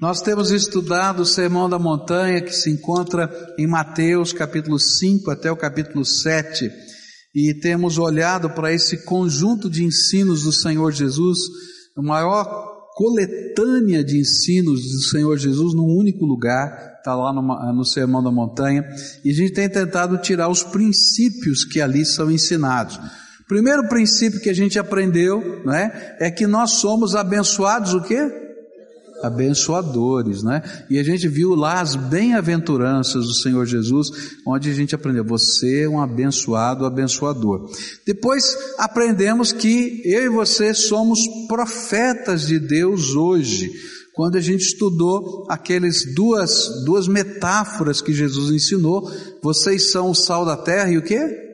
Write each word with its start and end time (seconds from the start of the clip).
Nós 0.00 0.22
temos 0.22 0.52
estudado 0.52 1.22
o 1.22 1.26
Sermão 1.26 1.68
da 1.68 1.76
Montanha 1.76 2.40
que 2.40 2.52
se 2.52 2.70
encontra 2.70 3.28
em 3.58 3.66
Mateus 3.66 4.32
capítulo 4.32 4.78
5 4.78 5.28
até 5.28 5.50
o 5.50 5.56
capítulo 5.56 6.04
7 6.04 6.70
e 7.34 7.52
temos 7.54 7.98
olhado 7.98 8.48
para 8.50 8.72
esse 8.72 9.04
conjunto 9.04 9.68
de 9.68 9.82
ensinos 9.82 10.44
do 10.44 10.52
Senhor 10.52 10.92
Jesus, 10.92 11.36
a 11.96 12.02
maior 12.02 12.46
coletânea 12.94 14.04
de 14.04 14.20
ensinos 14.20 14.82
do 14.82 15.00
Senhor 15.10 15.36
Jesus 15.36 15.74
num 15.74 15.98
único 15.98 16.24
lugar, 16.24 16.98
está 16.98 17.16
lá 17.16 17.32
no, 17.32 17.42
no 17.74 17.84
Sermão 17.84 18.22
da 18.22 18.30
Montanha, 18.30 18.84
e 19.24 19.32
a 19.32 19.34
gente 19.34 19.52
tem 19.52 19.68
tentado 19.68 20.16
tirar 20.18 20.48
os 20.48 20.62
princípios 20.62 21.64
que 21.64 21.80
ali 21.80 22.06
são 22.06 22.30
ensinados. 22.30 23.00
Primeiro 23.48 23.88
princípio 23.88 24.40
que 24.40 24.50
a 24.50 24.54
gente 24.54 24.78
aprendeu, 24.78 25.64
né, 25.64 26.16
é 26.20 26.30
que 26.30 26.46
nós 26.46 26.74
somos 26.74 27.16
abençoados 27.16 27.94
o 27.94 28.02
quê? 28.02 28.47
Abençoadores, 29.22 30.42
né? 30.42 30.62
E 30.88 30.98
a 30.98 31.02
gente 31.02 31.28
viu 31.28 31.54
lá 31.54 31.80
as 31.80 31.94
bem-aventuranças 31.94 33.26
do 33.26 33.34
Senhor 33.34 33.66
Jesus, 33.66 34.08
onde 34.46 34.70
a 34.70 34.74
gente 34.74 34.94
aprendeu, 34.94 35.24
você 35.24 35.82
é 35.82 35.88
um 35.88 36.00
abençoado, 36.00 36.84
abençoador. 36.84 37.70
Depois 38.06 38.56
aprendemos 38.78 39.52
que 39.52 40.02
eu 40.04 40.24
e 40.24 40.28
você 40.28 40.72
somos 40.74 41.20
profetas 41.48 42.46
de 42.46 42.58
Deus 42.58 43.14
hoje 43.14 43.70
quando 44.18 44.34
a 44.34 44.40
gente 44.40 44.62
estudou 44.62 45.46
aqueles 45.48 46.12
duas, 46.12 46.82
duas 46.84 47.06
metáforas 47.06 48.02
que 48.02 48.12
Jesus 48.12 48.50
ensinou, 48.50 49.08
vocês 49.40 49.92
são 49.92 50.10
o 50.10 50.14
sal 50.14 50.44
da 50.44 50.56
terra 50.56 50.90
e 50.90 50.98
o 50.98 51.02
que? 51.02 51.47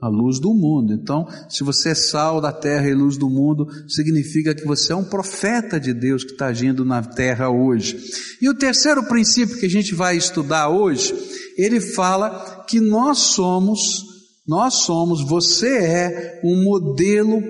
A 0.00 0.08
luz 0.08 0.40
do 0.40 0.54
mundo. 0.54 0.94
Então, 0.94 1.28
se 1.48 1.62
você 1.62 1.90
é 1.90 1.94
sal 1.94 2.40
da 2.40 2.52
terra 2.52 2.88
e 2.88 2.94
luz 2.94 3.16
do 3.16 3.28
mundo, 3.28 3.68
significa 3.88 4.54
que 4.54 4.64
você 4.64 4.92
é 4.92 4.96
um 4.96 5.04
profeta 5.04 5.78
de 5.78 5.92
Deus 5.92 6.24
que 6.24 6.32
está 6.32 6.46
agindo 6.46 6.84
na 6.84 7.02
terra 7.02 7.50
hoje. 7.50 7.98
E 8.40 8.48
o 8.48 8.54
terceiro 8.54 9.04
princípio 9.04 9.58
que 9.58 9.66
a 9.66 9.70
gente 9.70 9.94
vai 9.94 10.16
estudar 10.16 10.68
hoje, 10.68 11.14
ele 11.56 11.80
fala 11.80 12.64
que 12.66 12.80
nós 12.80 13.18
somos, 13.18 14.02
nós 14.46 14.74
somos, 14.74 15.22
você 15.22 15.68
é 15.68 16.40
um 16.42 16.64
modelo 16.64 17.42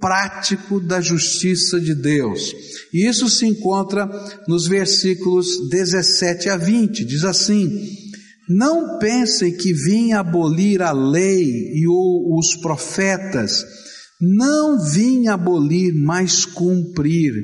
prático 0.00 0.80
da 0.80 1.00
justiça 1.00 1.80
de 1.80 1.94
Deus. 1.94 2.54
E 2.92 3.06
isso 3.06 3.28
se 3.28 3.46
encontra 3.46 4.08
nos 4.46 4.66
versículos 4.66 5.68
17 5.68 6.48
a 6.48 6.56
20. 6.56 7.04
Diz 7.04 7.24
assim: 7.24 7.68
Não 8.48 8.98
pensem 8.98 9.54
que 9.54 9.72
vim 9.74 10.12
abolir 10.12 10.80
a 10.80 10.92
lei 10.92 11.44
e 11.74 11.86
os 11.86 12.56
profetas. 12.56 13.64
Não 14.20 14.84
vim 14.90 15.28
abolir, 15.28 15.92
mas 15.94 16.44
cumprir. 16.44 17.34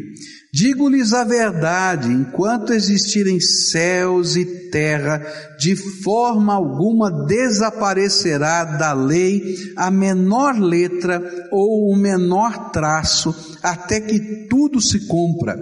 Digo-lhes 0.53 1.13
a 1.13 1.25
verdade: 1.25 2.09
enquanto 2.09 2.73
existirem 2.73 3.41
céus 3.41 4.35
e 4.37 4.71
terra, 4.71 5.21
de 5.59 5.75
forma 5.75 6.55
alguma 6.55 7.27
desaparecerá 7.27 8.65
da 8.65 8.93
lei 8.93 9.57
a 9.77 9.91
menor 9.91 10.59
letra 10.59 11.21
ou 11.53 11.93
o 11.93 11.97
menor 11.97 12.71
traço, 12.71 13.35
até 13.63 14.01
que 14.01 14.47
tudo 14.49 14.81
se 14.81 15.07
cumpra. 15.07 15.59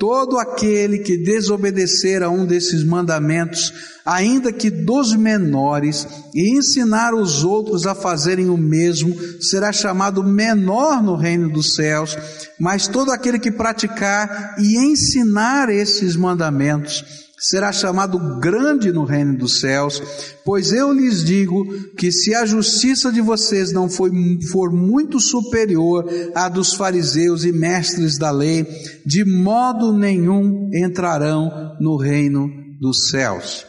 Todo 0.00 0.38
aquele 0.38 1.00
que 1.00 1.18
desobedecer 1.18 2.22
a 2.22 2.30
um 2.30 2.46
desses 2.46 2.82
mandamentos, 2.82 3.70
ainda 4.02 4.50
que 4.50 4.70
dos 4.70 5.14
menores, 5.14 6.08
e 6.34 6.56
ensinar 6.56 7.12
os 7.12 7.44
outros 7.44 7.86
a 7.86 7.94
fazerem 7.94 8.48
o 8.48 8.56
mesmo, 8.56 9.14
será 9.42 9.70
chamado 9.70 10.24
menor 10.24 11.02
no 11.02 11.16
reino 11.16 11.50
dos 11.50 11.74
céus, 11.74 12.16
mas 12.58 12.88
todo 12.88 13.12
aquele 13.12 13.38
que 13.38 13.50
praticar 13.50 14.56
e 14.58 14.78
ensinar 14.78 15.68
esses 15.68 16.16
mandamentos, 16.16 17.04
será 17.40 17.72
chamado 17.72 18.38
grande 18.38 18.92
no 18.92 19.04
reino 19.04 19.36
dos 19.36 19.60
céus, 19.60 20.02
pois 20.44 20.72
eu 20.72 20.92
lhes 20.92 21.24
digo 21.24 21.64
que 21.94 22.12
se 22.12 22.34
a 22.34 22.44
justiça 22.44 23.10
de 23.10 23.22
vocês 23.22 23.72
não 23.72 23.88
for, 23.88 24.10
for 24.52 24.70
muito 24.70 25.18
superior 25.18 26.04
à 26.34 26.48
dos 26.50 26.74
fariseus 26.74 27.44
e 27.44 27.50
mestres 27.52 28.18
da 28.18 28.30
lei, 28.30 28.66
de 29.06 29.24
modo 29.24 29.96
nenhum 29.96 30.68
entrarão 30.74 31.50
no 31.80 31.96
reino 31.96 32.46
dos 32.78 33.08
céus. 33.08 33.64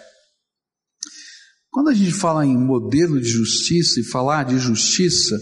Quando 1.70 1.90
a 1.90 1.94
gente 1.94 2.12
fala 2.12 2.46
em 2.46 2.58
modelo 2.58 3.22
de 3.22 3.30
justiça 3.30 4.02
e 4.02 4.04
falar 4.04 4.44
de 4.44 4.58
justiça, 4.60 5.40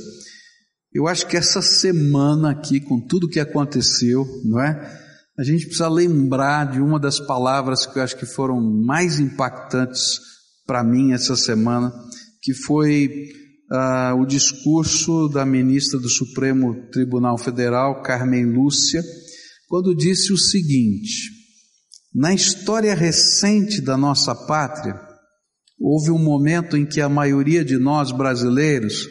eu 0.94 1.08
acho 1.08 1.26
que 1.26 1.36
essa 1.36 1.62
semana 1.62 2.52
aqui, 2.52 2.80
com 2.80 3.00
tudo 3.00 3.28
que 3.28 3.40
aconteceu, 3.40 4.26
não 4.46 4.62
é? 4.62 5.09
A 5.40 5.44
gente 5.44 5.68
precisa 5.68 5.88
lembrar 5.88 6.70
de 6.70 6.82
uma 6.82 7.00
das 7.00 7.18
palavras 7.18 7.86
que 7.86 7.98
eu 7.98 8.04
acho 8.04 8.18
que 8.18 8.26
foram 8.26 8.60
mais 8.60 9.22
impactantes 9.22 10.20
para 10.68 10.84
mim 10.84 11.14
essa 11.14 11.34
semana, 11.34 11.94
que 12.42 12.54
foi 12.54 13.08
uh, 13.72 14.22
o 14.22 14.26
discurso 14.26 15.30
da 15.30 15.46
ministra 15.46 15.98
do 15.98 16.10
Supremo 16.10 16.90
Tribunal 16.92 17.38
Federal, 17.38 18.02
Carmen 18.04 18.48
Lúcia, 18.48 19.02
quando 19.70 19.96
disse 19.96 20.34
o 20.34 20.38
seguinte: 20.38 21.32
na 22.14 22.34
história 22.34 22.94
recente 22.94 23.82
da 23.82 23.96
nossa 23.96 24.36
pátria, 24.36 25.00
houve 25.80 26.12
um 26.12 26.20
momento 26.22 26.76
em 26.76 26.86
que 26.86 27.00
a 27.00 27.08
maioria 27.08 27.64
de 27.64 27.78
nós 27.78 28.12
brasileiros 28.12 29.08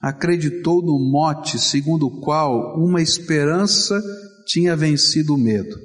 acreditou 0.00 0.80
no 0.80 1.10
mote 1.10 1.58
segundo 1.58 2.06
o 2.06 2.20
qual 2.20 2.80
uma 2.80 3.02
esperança 3.02 4.00
tinha 4.46 4.76
vencido 4.76 5.34
o 5.34 5.38
medo. 5.38 5.76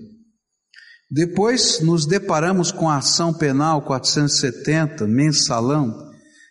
Depois 1.09 1.79
nos 1.79 2.05
deparamos 2.05 2.71
com 2.71 2.89
a 2.89 2.97
ação 2.97 3.33
penal 3.33 3.83
470, 3.85 5.07
mensalão, 5.07 6.07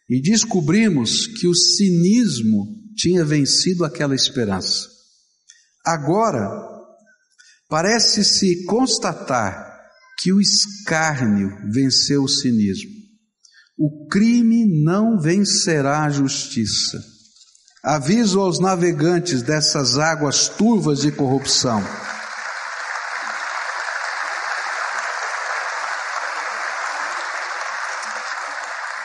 e 0.09 0.21
descobrimos 0.21 1.27
que 1.27 1.47
o 1.47 1.55
cinismo 1.55 2.66
tinha 2.97 3.25
vencido 3.25 3.84
aquela 3.84 4.15
esperança. 4.15 4.89
Agora, 5.84 6.49
parece-se 7.69 8.65
constatar 8.65 9.77
que 10.19 10.33
o 10.33 10.41
escárnio 10.41 11.50
venceu 11.71 12.25
o 12.25 12.28
cinismo. 12.28 12.91
O 13.78 14.06
crime 14.09 14.65
não 14.83 15.21
vencerá 15.21 16.05
a 16.05 16.11
justiça. 16.11 17.16
Aviso 17.86 18.41
aos 18.41 18.58
navegantes 18.58 19.42
dessas 19.42 19.97
águas 19.97 20.48
turvas 20.48 20.98
de 20.98 21.12
corrupção. 21.12 21.80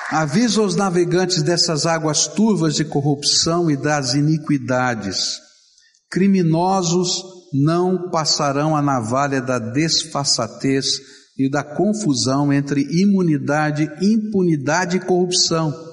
Aviso 0.10 0.64
aos 0.64 0.76
navegantes 0.76 1.44
dessas 1.44 1.86
águas 1.86 2.26
turvas 2.26 2.74
de 2.74 2.84
corrupção 2.84 3.70
e 3.70 3.78
das 3.78 4.16
iniquidades. 4.16 5.40
Criminosos 6.10 7.22
não 7.54 8.10
passarão 8.10 8.76
a 8.76 8.82
navalha 8.82 9.40
da 9.40 9.60
desfaçatez 9.60 11.00
e 11.38 11.48
da 11.52 11.64
confusão 11.64 12.52
entre 12.52 12.82
imunidade, 13.00 13.88
impunidade 14.02 14.98
e 14.98 15.02
corrupção 15.02 15.91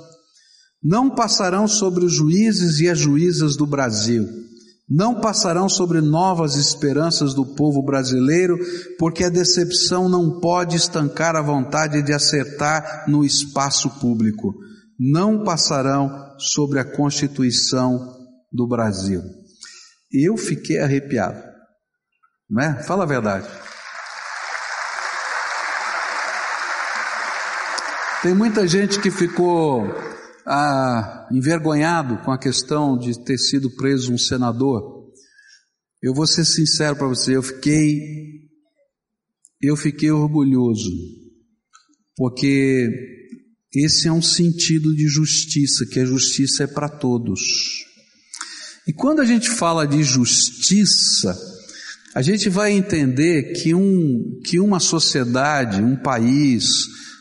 não 0.83 1.11
passarão 1.11 1.66
sobre 1.66 2.05
os 2.05 2.12
juízes 2.12 2.81
e 2.81 2.89
as 2.89 2.99
juízas 2.99 3.56
do 3.56 3.66
Brasil, 3.66 4.27
não 4.89 5.21
passarão 5.21 5.69
sobre 5.69 6.00
novas 6.00 6.55
esperanças 6.55 7.34
do 7.34 7.44
povo 7.44 7.83
brasileiro, 7.83 8.56
porque 8.99 9.22
a 9.22 9.28
decepção 9.28 10.09
não 10.09 10.41
pode 10.41 10.77
estancar 10.77 11.37
a 11.37 11.43
vontade 11.43 12.00
de 12.00 12.12
acertar 12.12 13.05
no 13.06 13.22
espaço 13.22 13.91
público. 14.00 14.55
Não 14.99 15.44
passarão 15.44 16.11
sobre 16.38 16.78
a 16.78 16.84
Constituição 16.84 18.17
do 18.50 18.67
Brasil. 18.67 19.22
Eu 20.11 20.38
fiquei 20.38 20.78
arrepiado, 20.78 21.43
não 22.49 22.62
é? 22.62 22.83
Fala 22.83 23.03
a 23.03 23.06
verdade. 23.06 23.47
Tem 28.23 28.35
muita 28.35 28.67
gente 28.67 28.99
que 28.99 29.11
ficou 29.11 29.87
ah, 30.49 31.29
envergonhado 31.31 32.17
com 32.25 32.33
a 32.33 32.39
questão 32.39 32.97
de 32.97 33.23
ter 33.23 33.37
sido 33.37 33.71
preso 33.77 34.12
um 34.12 34.19
senador, 34.19 35.12
eu 36.03 36.15
vou 36.15 36.27
ser 36.27 36.45
sincero 36.45 36.97
para 36.97 37.06
você, 37.06 37.37
eu 37.37 37.43
fiquei, 37.43 38.49
eu 39.61 39.77
fiquei 39.77 40.11
orgulhoso, 40.11 40.91
porque 42.17 42.89
esse 43.75 44.09
é 44.09 44.12
um 44.12 44.23
sentido 44.23 44.95
de 44.95 45.06
justiça, 45.06 45.85
que 45.85 46.00
a 46.00 46.06
justiça 46.06 46.65
é 46.65 46.67
para 46.67 46.89
todos. 46.89 47.41
E 48.87 48.93
quando 48.93 49.21
a 49.21 49.27
gente 49.27 49.51
fala 49.51 49.87
de 49.87 50.03
justiça, 50.03 51.39
a 52.15 52.23
gente 52.23 52.49
vai 52.49 52.73
entender 52.73 53.53
que, 53.53 53.75
um, 53.75 54.41
que 54.43 54.59
uma 54.59 54.81
sociedade, 54.81 55.83
um 55.83 55.94
país, 55.94 56.67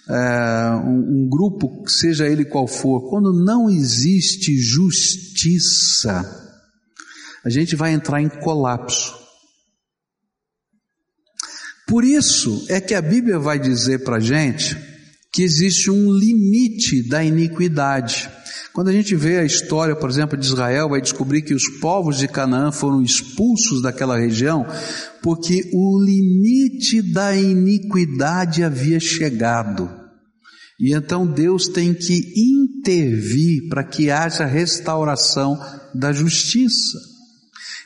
é, 0.09 0.69
um, 0.85 1.23
um 1.25 1.29
grupo, 1.29 1.83
seja 1.87 2.27
ele 2.27 2.45
qual 2.45 2.67
for, 2.67 3.09
quando 3.09 3.33
não 3.43 3.69
existe 3.69 4.57
justiça, 4.57 6.25
a 7.43 7.49
gente 7.49 7.75
vai 7.75 7.93
entrar 7.93 8.21
em 8.21 8.29
colapso. 8.29 9.15
Por 11.87 12.03
isso 12.03 12.65
é 12.69 12.81
que 12.81 12.93
a 12.93 13.01
Bíblia 13.01 13.39
vai 13.39 13.57
dizer 13.57 14.03
para 14.03 14.17
a 14.17 14.19
gente 14.19 14.77
que 15.31 15.43
existe 15.43 15.89
um 15.89 16.11
limite 16.11 17.07
da 17.07 17.23
iniquidade. 17.23 18.29
Quando 18.77 18.89
a 18.89 18.93
gente 18.93 19.15
vê 19.15 19.39
a 19.39 19.43
história, 19.43 19.95
por 19.95 20.07
exemplo, 20.07 20.37
de 20.37 20.45
Israel, 20.45 20.89
vai 20.89 21.01
descobrir 21.01 21.41
que 21.41 21.55
os 21.55 21.67
povos 21.79 22.19
de 22.19 22.27
Canaã 22.27 22.71
foram 22.71 23.01
expulsos 23.01 23.81
daquela 23.81 24.19
região 24.19 24.67
porque 25.19 25.67
o 25.73 25.99
limite 25.99 27.01
da 27.01 27.35
iniquidade 27.35 28.63
havia 28.63 28.99
chegado. 28.99 29.89
E 30.79 30.93
então 30.93 31.25
Deus 31.25 31.67
tem 31.67 31.91
que 31.91 32.21
intervir 32.37 33.67
para 33.67 33.83
que 33.83 34.11
haja 34.11 34.45
restauração 34.45 35.59
da 35.95 36.13
justiça. 36.13 36.99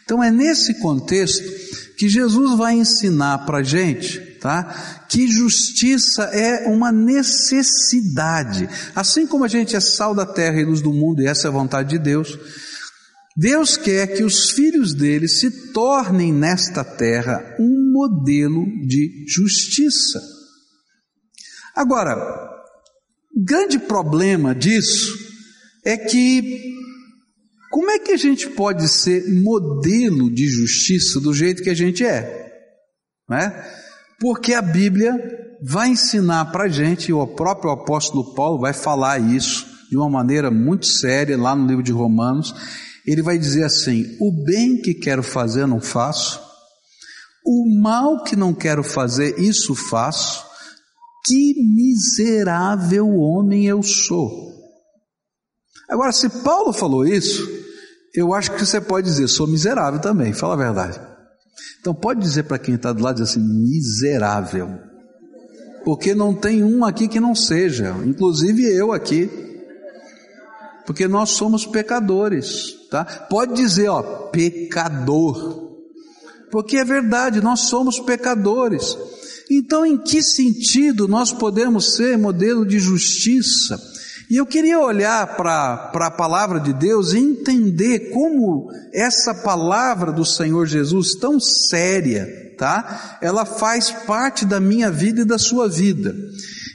Então 0.03 0.21
é 0.21 0.29
nesse 0.29 0.73
contexto 0.81 1.95
que 1.95 2.09
Jesus 2.09 2.57
vai 2.57 2.73
ensinar 2.73 3.45
para 3.45 3.59
a 3.59 3.63
gente, 3.63 4.21
tá? 4.41 5.05
Que 5.07 5.27
justiça 5.27 6.23
é 6.23 6.67
uma 6.67 6.91
necessidade. 6.91 8.67
Assim 8.95 9.27
como 9.27 9.45
a 9.45 9.47
gente 9.47 9.75
é 9.75 9.79
sal 9.79 10.15
da 10.15 10.25
terra 10.25 10.59
e 10.59 10.65
luz 10.65 10.81
do 10.81 10.91
mundo, 10.91 11.21
e 11.21 11.27
essa 11.27 11.47
é 11.47 11.49
a 11.49 11.53
vontade 11.53 11.89
de 11.89 11.99
Deus, 11.99 12.37
Deus 13.37 13.77
quer 13.77 14.07
que 14.07 14.23
os 14.23 14.49
filhos 14.49 14.93
dele 14.93 15.27
se 15.27 15.71
tornem 15.71 16.33
nesta 16.33 16.83
terra 16.83 17.55
um 17.59 17.93
modelo 17.93 18.65
de 18.85 19.25
justiça. 19.27 20.19
Agora, 21.75 22.17
grande 23.45 23.79
problema 23.79 24.53
disso 24.53 25.17
é 25.85 25.95
que 25.95 26.71
como 27.69 27.89
é 27.89 27.99
que 27.99 28.11
a 28.11 28.17
gente 28.17 28.49
pode 28.49 28.89
ser 28.89 29.23
modelo 29.41 30.29
de 30.29 30.47
justiça 30.47 31.21
do 31.21 31.33
jeito 31.33 31.63
que 31.63 31.69
a 31.69 31.73
gente 31.73 32.03
é? 32.03 32.51
Né? 33.29 33.80
Porque 34.21 34.53
a 34.53 34.61
Bíblia 34.61 35.17
vai 35.63 35.89
ensinar 35.89 36.51
para 36.51 36.65
a 36.65 36.69
gente, 36.69 37.09
e 37.09 37.13
o 37.13 37.25
próprio 37.25 37.71
apóstolo 37.71 38.35
Paulo 38.35 38.59
vai 38.59 38.71
falar 38.71 39.17
isso 39.19 39.65
de 39.89 39.97
uma 39.97 40.07
maneira 40.07 40.51
muito 40.51 40.85
séria 40.85 41.35
lá 41.35 41.55
no 41.55 41.65
livro 41.65 41.81
de 41.81 41.91
Romanos. 41.91 42.53
Ele 43.05 43.23
vai 43.23 43.39
dizer 43.39 43.63
assim: 43.63 44.05
o 44.19 44.31
bem 44.45 44.79
que 44.79 44.93
quero 44.93 45.23
fazer 45.23 45.65
não 45.65 45.81
faço, 45.81 46.39
o 47.43 47.81
mal 47.81 48.23
que 48.23 48.35
não 48.35 48.53
quero 48.53 48.83
fazer, 48.83 49.39
isso 49.39 49.73
faço. 49.73 50.45
Que 51.25 51.55
miserável 51.75 53.07
homem 53.07 53.65
eu 53.65 53.83
sou. 53.83 54.51
Agora, 55.89 56.11
se 56.11 56.29
Paulo 56.43 56.73
falou 56.73 57.05
isso, 57.05 57.47
eu 58.13 58.33
acho 58.33 58.51
que 58.51 58.65
você 58.65 58.79
pode 58.79 59.07
dizer, 59.07 59.27
sou 59.27 59.47
miserável 59.47 59.99
também, 59.99 60.33
fala 60.33 60.53
a 60.53 60.57
verdade. 60.57 61.10
Então 61.81 61.95
pode 61.95 62.21
dizer 62.21 62.43
para 62.43 62.59
quem 62.59 62.75
está 62.75 62.93
do 62.93 63.03
lado 63.03 63.23
assim, 63.23 63.39
miserável. 63.39 64.79
Porque 65.83 66.13
não 66.13 66.31
tem 66.31 66.63
um 66.63 66.85
aqui 66.85 67.07
que 67.07 67.19
não 67.19 67.33
seja, 67.33 67.95
inclusive 68.05 68.63
eu 68.71 68.93
aqui. 68.93 69.29
Porque 70.85 71.07
nós 71.07 71.31
somos 71.31 71.65
pecadores, 71.65 72.87
tá? 72.89 73.03
Pode 73.03 73.55
dizer, 73.55 73.87
ó, 73.87 74.01
pecador. 74.29 75.79
Porque 76.51 76.77
é 76.77 76.85
verdade, 76.85 77.41
nós 77.41 77.61
somos 77.61 77.99
pecadores. 77.99 78.95
Então, 79.49 79.83
em 79.83 79.97
que 79.97 80.21
sentido 80.21 81.07
nós 81.07 81.33
podemos 81.33 81.95
ser 81.95 82.15
modelo 82.15 82.63
de 82.63 82.79
justiça? 82.79 83.90
E 84.31 84.37
eu 84.37 84.45
queria 84.45 84.79
olhar 84.79 85.35
para 85.35 85.91
a 85.93 86.09
palavra 86.09 86.57
de 86.57 86.71
Deus 86.71 87.11
e 87.11 87.17
entender 87.17 88.11
como 88.11 88.71
essa 88.93 89.35
palavra 89.35 90.09
do 90.09 90.23
Senhor 90.23 90.65
Jesus, 90.65 91.15
tão 91.15 91.37
séria, 91.37 92.55
tá? 92.57 93.19
Ela 93.21 93.45
faz 93.45 93.91
parte 93.91 94.45
da 94.45 94.57
minha 94.57 94.89
vida 94.89 95.23
e 95.23 95.25
da 95.25 95.37
sua 95.37 95.67
vida. 95.67 96.15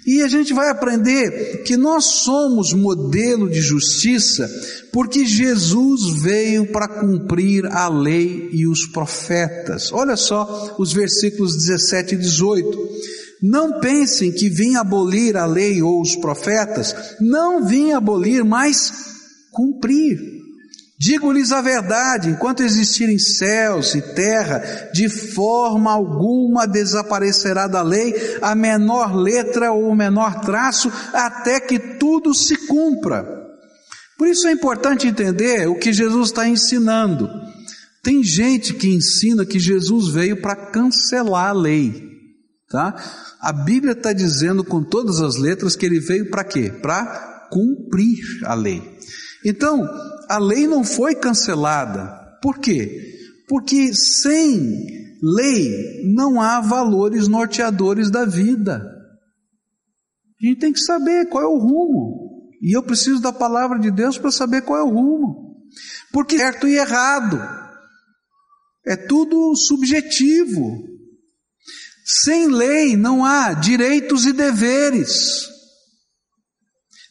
E 0.06 0.20
a 0.20 0.28
gente 0.28 0.52
vai 0.52 0.68
aprender 0.68 1.62
que 1.64 1.78
nós 1.78 2.04
somos 2.04 2.74
modelo 2.74 3.48
de 3.48 3.62
justiça 3.62 4.46
porque 4.92 5.24
Jesus 5.24 6.20
veio 6.20 6.70
para 6.70 6.86
cumprir 6.86 7.64
a 7.72 7.88
lei 7.88 8.50
e 8.52 8.68
os 8.68 8.84
profetas. 8.86 9.90
Olha 9.94 10.14
só 10.14 10.76
os 10.78 10.92
versículos 10.92 11.56
17 11.56 12.16
e 12.16 12.18
18. 12.18 13.15
Não 13.42 13.80
pensem 13.80 14.32
que 14.32 14.48
vim 14.48 14.76
abolir 14.76 15.36
a 15.36 15.44
lei 15.44 15.82
ou 15.82 16.00
os 16.00 16.16
profetas, 16.16 16.94
não 17.20 17.66
vim 17.66 17.92
abolir, 17.92 18.44
mas 18.44 18.92
cumprir. 19.52 20.36
Digo-lhes 20.98 21.52
a 21.52 21.60
verdade: 21.60 22.30
enquanto 22.30 22.62
existirem 22.62 23.18
céus 23.18 23.94
e 23.94 24.00
terra, 24.00 24.90
de 24.92 25.08
forma 25.08 25.92
alguma 25.92 26.66
desaparecerá 26.66 27.66
da 27.66 27.82
lei 27.82 28.14
a 28.40 28.54
menor 28.54 29.14
letra 29.14 29.72
ou 29.72 29.90
o 29.90 29.96
menor 29.96 30.40
traço, 30.40 30.90
até 31.12 31.60
que 31.60 31.78
tudo 31.78 32.32
se 32.32 32.56
cumpra. 32.66 33.36
Por 34.16 34.26
isso 34.26 34.48
é 34.48 34.52
importante 34.52 35.06
entender 35.06 35.68
o 35.68 35.78
que 35.78 35.92
Jesus 35.92 36.28
está 36.28 36.48
ensinando. 36.48 37.28
Tem 38.02 38.22
gente 38.22 38.72
que 38.72 38.88
ensina 38.88 39.44
que 39.44 39.58
Jesus 39.58 40.08
veio 40.08 40.40
para 40.40 40.70
cancelar 40.70 41.50
a 41.50 41.52
lei, 41.52 42.15
tá? 42.76 42.94
A 43.40 43.54
Bíblia 43.54 43.92
está 43.92 44.12
dizendo 44.12 44.62
com 44.62 44.84
todas 44.84 45.22
as 45.22 45.36
letras 45.36 45.74
que 45.74 45.86
ele 45.86 45.98
veio 45.98 46.28
para 46.28 46.44
quê? 46.44 46.70
Para 46.82 47.48
cumprir 47.50 48.20
a 48.44 48.52
lei. 48.52 48.82
Então, 49.46 49.88
a 50.28 50.36
lei 50.36 50.66
não 50.66 50.84
foi 50.84 51.14
cancelada. 51.14 52.38
Por 52.42 52.58
quê? 52.58 53.14
Porque 53.48 53.94
sem 53.94 54.84
lei 55.22 56.02
não 56.14 56.38
há 56.38 56.60
valores 56.60 57.28
norteadores 57.28 58.10
da 58.10 58.26
vida. 58.26 58.82
A 60.38 60.46
gente 60.46 60.58
tem 60.58 60.72
que 60.72 60.80
saber 60.80 61.30
qual 61.30 61.44
é 61.44 61.46
o 61.46 61.58
rumo. 61.58 62.50
E 62.60 62.76
eu 62.76 62.82
preciso 62.82 63.22
da 63.22 63.32
palavra 63.32 63.78
de 63.78 63.90
Deus 63.90 64.18
para 64.18 64.30
saber 64.30 64.62
qual 64.62 64.78
é 64.78 64.82
o 64.82 64.92
rumo. 64.92 65.56
Porque 66.12 66.36
certo 66.36 66.68
e 66.68 66.76
errado 66.76 67.40
é 68.86 68.96
tudo 68.96 69.56
subjetivo. 69.56 70.95
Sem 72.08 72.46
lei 72.46 72.96
não 72.96 73.24
há 73.24 73.52
direitos 73.52 74.26
e 74.26 74.32
deveres. 74.32 75.48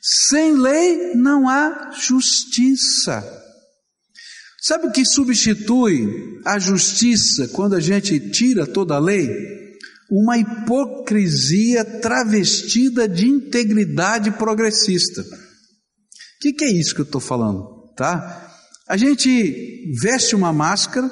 Sem 0.02 0.56
lei 0.56 1.16
não 1.16 1.50
há 1.50 1.92
justiça. 1.92 3.22
Sabe 4.62 4.88
o 4.88 4.92
que 4.92 5.04
substitui 5.04 6.40
a 6.46 6.58
justiça 6.58 7.50
quando 7.50 7.76
a 7.76 7.82
gente 7.82 8.32
tira 8.32 8.66
toda 8.66 8.96
a 8.96 9.00
lei? 9.00 9.30
Uma 10.10 10.38
hipocrisia 10.38 11.84
travestida 12.00 13.08
de 13.08 13.28
integridade 13.28 14.32
progressista. 14.32 15.22
O 15.22 15.28
que, 16.40 16.54
que, 16.54 16.64
é 16.64 16.72
isso 16.72 16.96
que 16.96 17.02
eu 17.02 17.06
estou 17.06 17.20
falando? 17.20 17.92
Tá? 17.98 18.50
A 18.88 18.96
gente 18.96 19.92
veste 20.00 20.36
uma 20.36 20.54
máscara 20.54 21.12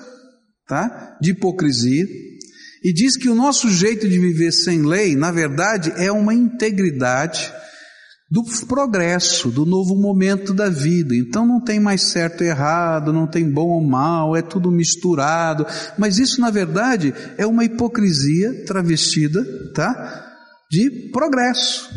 tá? 0.67 1.17
de 1.19 1.31
hipocrisia, 1.31 2.07
e 2.83 2.91
diz 2.93 3.15
que 3.15 3.29
o 3.29 3.35
nosso 3.35 3.69
jeito 3.69 4.07
de 4.09 4.19
viver 4.19 4.51
sem 4.51 4.81
lei, 4.81 5.15
na 5.15 5.31
verdade, 5.31 5.93
é 5.95 6.11
uma 6.11 6.33
integridade 6.33 7.51
do 8.29 8.43
progresso, 8.67 9.49
do 9.49 9.63
novo 9.63 9.95
momento 9.95 10.53
da 10.53 10.67
vida. 10.67 11.15
Então 11.15 11.45
não 11.45 11.63
tem 11.63 11.79
mais 11.79 12.01
certo 12.01 12.43
e 12.43 12.47
errado, 12.47 13.13
não 13.13 13.27
tem 13.27 13.49
bom 13.49 13.69
ou 13.69 13.87
mal, 13.87 14.35
é 14.35 14.41
tudo 14.41 14.71
misturado. 14.71 15.65
Mas 15.97 16.17
isso, 16.17 16.41
na 16.41 16.49
verdade, 16.49 17.13
é 17.37 17.45
uma 17.45 17.63
hipocrisia 17.63 18.65
travestida, 18.65 19.45
tá? 19.73 20.33
De 20.69 21.09
progresso. 21.11 21.89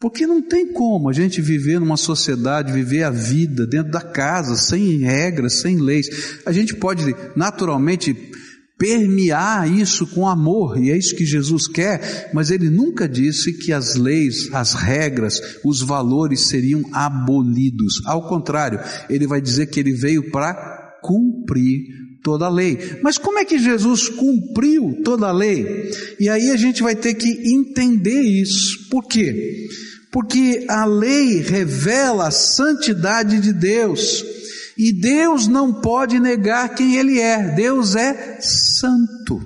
Porque 0.00 0.26
não 0.26 0.42
tem 0.42 0.72
como 0.72 1.10
a 1.10 1.12
gente 1.12 1.40
viver 1.40 1.78
numa 1.78 1.96
sociedade, 1.96 2.72
viver 2.72 3.04
a 3.04 3.10
vida 3.10 3.66
dentro 3.66 3.92
da 3.92 4.00
casa, 4.00 4.56
sem 4.56 4.98
regras, 5.00 5.60
sem 5.60 5.76
leis. 5.76 6.40
A 6.44 6.50
gente 6.50 6.74
pode 6.74 7.14
naturalmente 7.36 8.32
permear 8.82 9.72
isso 9.72 10.04
com 10.08 10.26
amor, 10.26 10.76
e 10.76 10.90
é 10.90 10.98
isso 10.98 11.14
que 11.14 11.24
Jesus 11.24 11.68
quer, 11.68 12.32
mas 12.34 12.50
ele 12.50 12.68
nunca 12.68 13.08
disse 13.08 13.52
que 13.52 13.72
as 13.72 13.94
leis, 13.94 14.48
as 14.52 14.74
regras, 14.74 15.40
os 15.64 15.80
valores 15.80 16.48
seriam 16.48 16.82
abolidos. 16.92 18.02
Ao 18.04 18.26
contrário, 18.26 18.80
ele 19.08 19.24
vai 19.24 19.40
dizer 19.40 19.66
que 19.66 19.78
ele 19.78 19.92
veio 19.92 20.32
para 20.32 20.98
cumprir 21.00 21.78
toda 22.24 22.46
a 22.46 22.50
lei. 22.50 22.98
Mas 23.04 23.18
como 23.18 23.38
é 23.38 23.44
que 23.44 23.56
Jesus 23.56 24.08
cumpriu 24.08 25.00
toda 25.04 25.28
a 25.28 25.32
lei? 25.32 25.88
E 26.18 26.28
aí 26.28 26.50
a 26.50 26.56
gente 26.56 26.82
vai 26.82 26.96
ter 26.96 27.14
que 27.14 27.28
entender 27.54 28.20
isso. 28.20 28.88
Por 28.90 29.06
quê? 29.06 29.68
Porque 30.10 30.64
a 30.68 30.84
lei 30.84 31.40
revela 31.40 32.26
a 32.26 32.32
santidade 32.32 33.38
de 33.38 33.52
Deus. 33.52 34.24
E 34.76 34.92
Deus 34.92 35.46
não 35.46 35.80
pode 35.80 36.18
negar 36.18 36.74
quem 36.74 36.96
Ele 36.96 37.20
é, 37.20 37.54
Deus 37.54 37.94
é 37.94 38.38
santo. 38.40 39.40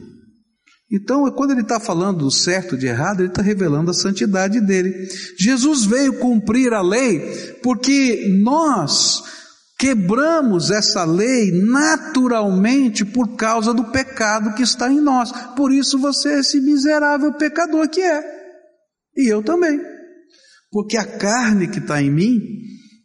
Então, 0.90 1.28
quando 1.32 1.50
ele 1.50 1.62
está 1.62 1.80
falando 1.80 2.18
do 2.18 2.30
certo 2.30 2.76
de 2.76 2.86
errado, 2.86 3.20
ele 3.20 3.28
está 3.28 3.42
revelando 3.42 3.90
a 3.90 3.94
santidade 3.94 4.60
dele. 4.60 5.08
Jesus 5.36 5.84
veio 5.84 6.20
cumprir 6.20 6.72
a 6.72 6.80
lei 6.80 7.58
porque 7.60 8.38
nós 8.40 9.24
Quebramos 9.78 10.70
essa 10.70 11.04
lei 11.04 11.52
naturalmente 11.52 13.04
por 13.04 13.36
causa 13.36 13.74
do 13.74 13.84
pecado 13.84 14.54
que 14.54 14.62
está 14.62 14.90
em 14.90 15.02
nós. 15.02 15.30
Por 15.54 15.70
isso 15.70 15.98
você 15.98 16.30
é 16.30 16.38
esse 16.38 16.60
miserável 16.62 17.34
pecador 17.34 17.86
que 17.86 18.00
é. 18.00 18.24
E 19.14 19.28
eu 19.30 19.42
também. 19.42 19.78
Porque 20.70 20.96
a 20.96 21.04
carne 21.04 21.68
que 21.68 21.78
está 21.78 22.00
em 22.00 22.10
mim, 22.10 22.40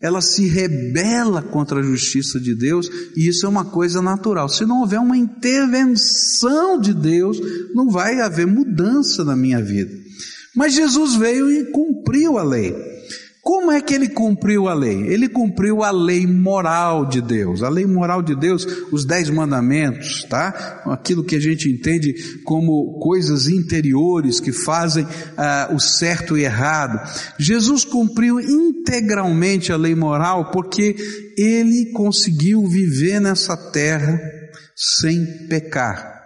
ela 0.01 0.19
se 0.19 0.47
rebela 0.47 1.41
contra 1.41 1.79
a 1.79 1.83
justiça 1.83 2.39
de 2.39 2.55
Deus, 2.55 2.89
e 3.15 3.27
isso 3.27 3.45
é 3.45 3.49
uma 3.49 3.65
coisa 3.65 4.01
natural. 4.01 4.49
Se 4.49 4.65
não 4.65 4.81
houver 4.81 4.99
uma 4.99 5.17
intervenção 5.17 6.79
de 6.79 6.93
Deus, 6.93 7.39
não 7.73 7.89
vai 7.89 8.19
haver 8.19 8.47
mudança 8.47 9.23
na 9.23 9.35
minha 9.35 9.61
vida. 9.61 9.95
Mas 10.55 10.73
Jesus 10.73 11.15
veio 11.15 11.51
e 11.51 11.71
cumpriu 11.71 12.37
a 12.37 12.43
lei. 12.43 12.90
Como 13.41 13.71
é 13.71 13.81
que 13.81 13.95
ele 13.95 14.09
cumpriu 14.09 14.67
a 14.67 14.73
lei? 14.73 15.07
Ele 15.07 15.27
cumpriu 15.27 15.81
a 15.81 15.89
lei 15.89 16.27
moral 16.27 17.07
de 17.07 17.19
Deus. 17.19 17.63
A 17.63 17.69
lei 17.69 17.87
moral 17.87 18.21
de 18.21 18.35
Deus, 18.35 18.65
os 18.91 19.03
dez 19.03 19.31
mandamentos, 19.31 20.23
tá? 20.29 20.83
Aquilo 20.85 21.23
que 21.23 21.35
a 21.35 21.39
gente 21.39 21.67
entende 21.67 22.13
como 22.43 22.99
coisas 22.99 23.47
interiores 23.47 24.39
que 24.39 24.51
fazem 24.51 25.07
ah, 25.35 25.71
o 25.73 25.79
certo 25.79 26.37
e 26.37 26.43
errado. 26.43 26.99
Jesus 27.39 27.83
cumpriu 27.83 28.39
integralmente 28.39 29.73
a 29.73 29.77
lei 29.77 29.95
moral 29.95 30.51
porque 30.51 30.95
ele 31.35 31.91
conseguiu 31.93 32.67
viver 32.67 33.19
nessa 33.19 33.57
terra 33.71 34.21
sem 34.75 35.47
pecar. 35.47 36.21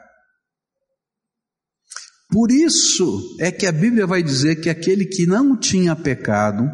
Por 2.30 2.52
isso 2.52 3.38
é 3.40 3.52
que 3.52 3.66
a 3.66 3.72
Bíblia 3.72 4.06
vai 4.06 4.22
dizer 4.22 4.58
que 4.58 4.70
aquele 4.70 5.06
que 5.06 5.26
não 5.26 5.58
tinha 5.58 5.96
pecado, 5.96 6.70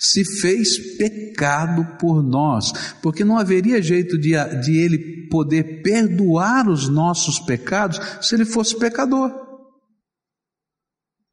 se 0.00 0.24
fez 0.40 0.96
pecado 0.96 1.98
por 1.98 2.22
nós, 2.22 2.72
porque 3.02 3.22
não 3.22 3.36
haveria 3.36 3.82
jeito 3.82 4.18
de, 4.18 4.30
de 4.62 4.78
ele 4.78 5.28
poder 5.28 5.82
perdoar 5.82 6.68
os 6.70 6.88
nossos 6.88 7.38
pecados 7.38 8.00
se 8.22 8.34
ele 8.34 8.46
fosse 8.46 8.78
pecador. 8.78 9.30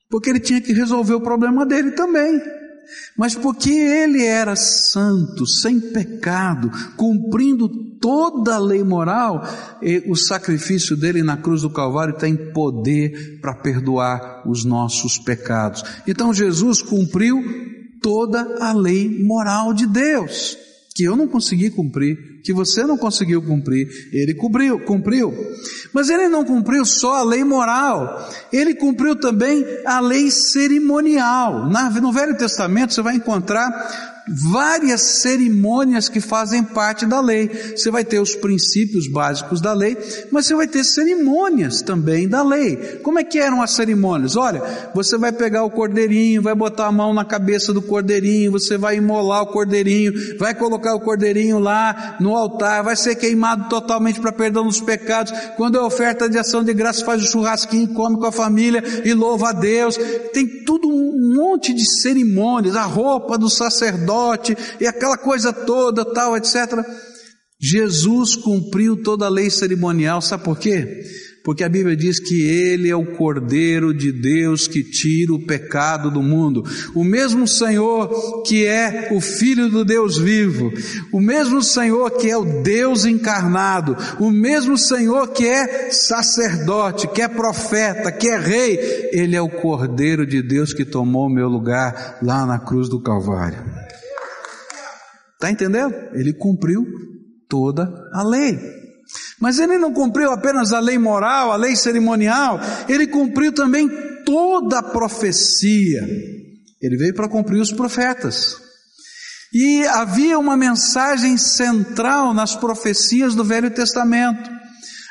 Porque 0.10 0.30
ele 0.30 0.40
tinha 0.40 0.60
que 0.60 0.74
resolver 0.74 1.14
o 1.14 1.22
problema 1.22 1.66
dele 1.66 1.92
também. 1.92 2.42
Mas 3.18 3.36
porque 3.36 3.72
ele 3.72 4.24
era 4.24 4.56
santo, 4.56 5.46
sem 5.46 5.80
pecado, 5.80 6.70
cumprindo 6.96 7.68
toda 8.00 8.56
a 8.56 8.60
lei 8.60 8.84
moral, 8.84 9.44
o 10.08 10.16
sacrifício 10.16 10.96
dele 10.96 11.24
na 11.24 11.36
cruz 11.36 11.62
do 11.64 11.70
Calvário 11.70 12.18
tem 12.18 12.36
poder 12.54 13.40
para 13.42 13.56
perdoar 13.56 14.48
os 14.48 14.64
nossos 14.64 15.18
pecados. 15.18 15.84
Então 16.08 16.34
Jesus 16.34 16.82
cumpriu 16.82 17.44
toda 18.02 18.58
a 18.60 18.74
lei 18.74 19.24
moral 19.24 19.74
de 19.74 19.88
Deus, 19.88 20.58
que 20.96 21.04
eu 21.04 21.16
não 21.16 21.28
consegui 21.28 21.70
cumprir, 21.70 22.42
que 22.44 22.52
você 22.52 22.84
não 22.84 22.98
conseguiu 22.98 23.42
cumprir, 23.42 23.88
ele 24.12 24.34
cumpriu, 24.34 24.80
cumpriu. 24.80 25.34
Mas 25.94 26.10
ele 26.10 26.28
não 26.28 26.44
cumpriu 26.44 26.86
só 26.86 27.16
a 27.16 27.24
lei 27.24 27.44
moral, 27.44 28.30
ele 28.52 28.74
cumpriu 28.74 29.16
também 29.16 29.64
a 29.86 30.00
lei 30.00 30.32
cerimonial. 30.32 31.70
No 32.02 32.12
Velho 32.12 32.38
Testamento 32.38 32.94
você 32.94 33.02
vai 33.02 33.16
encontrar 33.16 34.17
várias 34.28 35.02
cerimônias 35.22 36.10
que 36.10 36.20
fazem 36.20 36.64
parte 36.64 37.06
da 37.06 37.22
lei. 37.22 37.50
Você 37.76 37.90
vai 37.90 38.04
ter 38.04 38.20
os 38.20 38.36
princípios 38.36 39.08
básicos 39.08 39.62
da 39.62 39.74
lei, 39.74 39.98
mas 40.32 40.46
você 40.46 40.56
vai 40.56 40.68
ter 40.68 40.84
cerimônias 40.84 41.82
também 41.82 42.28
da 42.28 42.44
lei. 42.44 42.76
Como 43.04 43.20
é 43.20 43.24
que 43.24 43.40
eram 43.40 43.62
as 43.62 43.72
cerimônias? 43.72 44.36
Olha, 44.36 44.62
você 44.94 45.18
vai 45.18 45.32
pegar 45.32 45.64
o 45.64 45.70
cordeirinho, 45.70 46.42
vai 46.42 46.56
botar 46.56 46.88
a 46.88 46.92
mão 46.92 47.14
na 47.14 47.24
cabeça 47.24 47.74
do 47.74 47.82
cordeirinho, 47.82 48.52
você 48.52 48.78
vai 48.78 48.98
imolar 48.98 49.44
o 49.44 49.48
cordeirinho, 49.48 50.38
vai 50.38 50.54
colocar 50.54 50.94
o 50.94 51.00
cordeirinho 51.00 51.60
lá 51.60 52.18
no 52.20 52.36
altar, 52.36 52.84
vai 52.84 52.96
ser 52.96 53.16
queimado 53.16 53.70
totalmente 53.70 54.20
para 54.20 54.32
perdão 54.32 54.66
dos 54.66 54.82
pecados. 54.82 55.32
Quando 55.56 55.78
é 55.78 55.82
oferta 55.82 56.30
de 56.30 56.38
ação 56.38 56.64
de 56.64 56.74
graça, 56.74 57.06
faz 57.06 57.22
o 57.24 57.32
churrasquinho, 57.32 57.94
come 57.94 58.18
com 58.18 58.26
a 58.26 58.32
família 58.32 58.84
e 59.06 59.14
louva 59.14 59.50
a 59.50 59.54
Deus. 59.54 59.98
Tem 60.34 60.48
tudo 60.66 60.88
um 60.88 61.36
monte 61.36 61.74
de 61.74 61.86
cerimônias, 62.02 62.76
a 62.76 62.84
roupa 62.84 63.38
do 63.38 63.50
sacerdote 63.50 64.17
sacerdote 64.18 64.58
e 64.80 64.88
aquela 64.88 65.18
coisa 65.18 65.54
toda, 65.54 66.04
tal, 66.06 66.36
etc. 66.36 66.84
Jesus 67.60 68.36
cumpriu 68.36 69.02
toda 69.02 69.26
a 69.26 69.30
lei 69.30 69.50
cerimonial, 69.50 70.22
sabe 70.22 70.44
por 70.44 70.60
quê? 70.60 71.04
Porque 71.44 71.64
a 71.64 71.70
Bíblia 71.70 71.96
diz 71.96 72.20
que 72.20 72.42
Ele 72.42 72.90
é 72.90 72.96
o 72.96 73.16
Cordeiro 73.16 73.94
de 73.94 74.12
Deus 74.12 74.68
que 74.68 74.84
tira 74.84 75.34
o 75.34 75.46
pecado 75.46 76.12
do 76.12 76.22
mundo. 76.22 76.62
O 76.94 77.06
mesmo 77.06 77.48
Senhor 77.48 78.44
que 78.44 78.66
é 78.66 79.08
o 79.14 79.22
Filho 79.22 79.70
do 79.70 79.86
Deus 79.86 80.18
vivo, 80.18 80.74
o 81.10 81.22
mesmo 81.22 81.64
Senhor 81.64 82.12
que 82.12 82.30
é 82.30 82.38
o 82.38 82.62
Deus 82.62 83.06
encarnado, 83.06 83.96
o 84.20 84.30
mesmo 84.30 84.78
Senhor 84.78 85.30
que 85.30 85.46
é 85.48 85.90
sacerdote, 85.90 87.08
que 87.08 87.22
é 87.22 87.30
profeta, 87.30 88.12
que 88.12 88.28
é 88.28 88.38
rei, 88.38 89.10
Ele 89.14 89.34
é 89.34 89.42
o 89.42 89.50
Cordeiro 89.50 90.28
de 90.28 90.42
Deus 90.42 90.74
que 90.74 90.84
tomou 90.84 91.30
meu 91.30 91.48
lugar 91.48 92.18
lá 92.22 92.46
na 92.46 92.60
cruz 92.60 92.90
do 92.90 93.00
Calvário. 93.00 93.87
Está 95.38 95.52
entendendo? 95.52 95.94
Ele 96.14 96.34
cumpriu 96.34 96.84
toda 97.48 97.88
a 98.12 98.24
lei. 98.24 98.60
Mas 99.40 99.60
ele 99.60 99.78
não 99.78 99.94
cumpriu 99.94 100.32
apenas 100.32 100.74
a 100.74 100.80
lei 100.80 100.98
moral, 100.98 101.52
a 101.52 101.56
lei 101.56 101.76
cerimonial, 101.76 102.60
ele 102.90 103.06
cumpriu 103.06 103.54
também 103.54 103.88
toda 104.26 104.80
a 104.80 104.84
profecia. 104.84 106.02
Ele 106.82 106.98
veio 106.98 107.14
para 107.14 107.30
cumprir 107.30 107.62
os 107.62 107.72
profetas. 107.72 108.58
E 109.54 109.86
havia 109.86 110.38
uma 110.38 110.58
mensagem 110.58 111.38
central 111.38 112.34
nas 112.34 112.56
profecias 112.56 113.36
do 113.36 113.44
Velho 113.44 113.70
Testamento. 113.70 114.58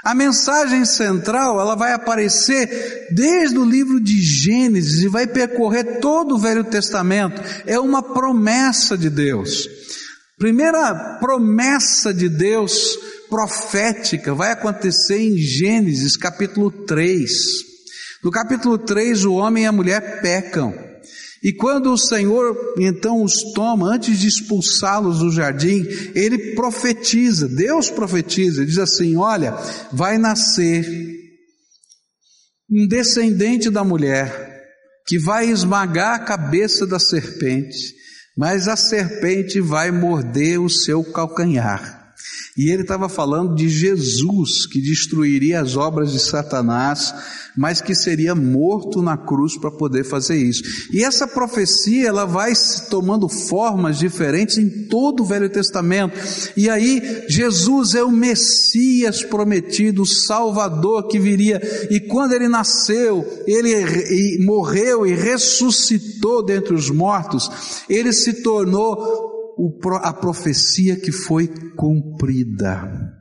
A 0.04 0.14
mensagem 0.14 0.85
central, 0.85 1.61
ela 1.61 1.75
vai 1.75 1.92
aparecer 1.92 3.09
desde 3.12 3.59
o 3.59 3.64
livro 3.64 4.00
de 4.00 4.21
Gênesis 4.21 5.02
e 5.02 5.09
vai 5.09 5.26
percorrer 5.26 6.00
todo 6.00 6.35
o 6.35 6.38
Velho 6.38 6.62
Testamento. 6.62 7.40
É 7.64 7.78
uma 7.80 8.02
promessa 8.02 8.97
de 8.97 9.09
Deus. 9.09 9.68
Primeira 10.38 11.16
promessa 11.18 12.12
de 12.12 12.28
Deus 12.28 12.98
profética 13.30 14.34
vai 14.34 14.52
acontecer 14.52 15.18
em 15.18 15.38
Gênesis 15.38 16.14
capítulo 16.14 16.70
3. 16.70 17.30
No 18.22 18.30
capítulo 18.30 18.76
3, 18.76 19.24
o 19.24 19.32
homem 19.32 19.64
e 19.64 19.66
a 19.66 19.72
mulher 19.72 20.20
pecam. 20.20 20.74
E 21.42 21.54
quando 21.54 21.90
o 21.90 21.96
Senhor 21.96 22.54
então 22.78 23.22
os 23.22 23.54
toma, 23.54 23.94
antes 23.94 24.18
de 24.18 24.28
expulsá-los 24.28 25.20
do 25.20 25.32
jardim, 25.32 25.86
ele 26.14 26.54
profetiza, 26.54 27.48
Deus 27.48 27.88
profetiza, 27.88 28.66
diz 28.66 28.76
assim: 28.76 29.16
Olha, 29.16 29.56
vai 29.90 30.18
nascer 30.18 30.86
um 32.70 32.86
descendente 32.86 33.70
da 33.70 33.82
mulher 33.82 34.64
que 35.06 35.18
vai 35.18 35.48
esmagar 35.48 36.16
a 36.16 36.24
cabeça 36.24 36.86
da 36.86 36.98
serpente 36.98 37.96
mas 38.36 38.68
a 38.68 38.76
serpente 38.76 39.60
vai 39.60 39.90
morder 39.90 40.60
o 40.60 40.68
seu 40.68 41.02
calcanhar. 41.02 41.95
E 42.56 42.71
ele 42.71 42.83
estava 42.83 43.09
falando 43.09 43.54
de 43.54 43.68
Jesus 43.68 44.66
que 44.66 44.80
destruiria 44.80 45.61
as 45.61 45.76
obras 45.76 46.12
de 46.12 46.18
Satanás, 46.18 47.12
mas 47.54 47.83
que 47.83 47.95
seria 47.95 48.35
morto 48.35 49.02
na 49.02 49.16
cruz 49.16 49.59
para 49.59 49.71
poder 49.71 50.04
fazer 50.04 50.37
isso. 50.37 50.62
E 50.90 51.04
essa 51.04 51.26
profecia 51.26 52.09
ela 52.09 52.25
vai 52.25 52.52
tomando 52.88 53.28
formas 53.28 53.99
diferentes 53.99 54.56
em 54.56 54.87
todo 54.87 55.23
o 55.23 55.26
Velho 55.26 55.50
Testamento. 55.50 56.18
E 56.56 56.71
aí 56.71 57.25
Jesus 57.28 57.95
é 57.95 58.02
o 58.02 58.11
Messias 58.11 59.23
prometido, 59.23 60.02
o 60.02 60.06
Salvador 60.06 61.09
que 61.09 61.18
viria. 61.18 61.61
E 61.90 62.00
quando 62.00 62.33
ele 62.33 62.49
nasceu, 62.49 63.25
ele 63.47 64.38
morreu 64.45 65.06
e 65.06 65.14
ressuscitou 65.14 66.42
dentre 66.42 66.75
os 66.75 66.88
mortos, 66.88 67.50
ele 67.88 68.14
se 68.14 68.42
tornou 68.42 69.35
a 70.02 70.12
profecia 70.12 70.96
que 70.96 71.10
foi 71.10 71.48
cumprida. 71.76 73.16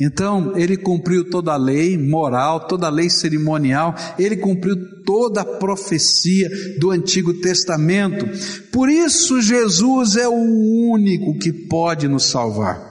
Então, 0.00 0.56
ele 0.56 0.76
cumpriu 0.76 1.28
toda 1.28 1.52
a 1.52 1.56
lei 1.56 1.98
moral, 1.98 2.68
toda 2.68 2.86
a 2.86 2.90
lei 2.90 3.10
cerimonial, 3.10 3.94
ele 4.18 4.36
cumpriu 4.36 4.76
toda 5.04 5.40
a 5.40 5.44
profecia 5.44 6.48
do 6.78 6.90
Antigo 6.92 7.34
Testamento. 7.34 8.26
Por 8.70 8.88
isso, 8.88 9.42
Jesus 9.42 10.16
é 10.16 10.28
o 10.28 10.92
único 10.92 11.36
que 11.38 11.52
pode 11.52 12.06
nos 12.06 12.24
salvar. 12.26 12.87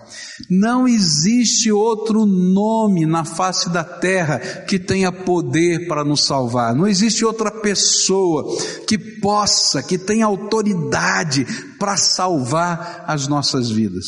Não 0.50 0.88
existe 0.88 1.72
outro 1.72 2.25
nome 2.25 3.06
na 3.06 3.25
face 3.25 3.70
da 3.70 3.84
terra 3.84 4.39
que 4.39 4.77
tenha 4.77 5.12
poder 5.12 5.88
para 5.88 6.03
nos 6.03 6.25
salvar. 6.25 6.75
Não 6.75 6.88
existe 6.88 7.25
outra 7.25 7.50
pessoa 7.50 8.46
que 8.88 8.98
possa, 8.98 9.82
que 9.82 9.98
tenha 9.98 10.25
autoridade 10.25 11.46
para 11.79 11.98
salvar 11.98 13.03
as 13.08 13.27
nossas 13.27 13.70
vidas. 13.70 14.06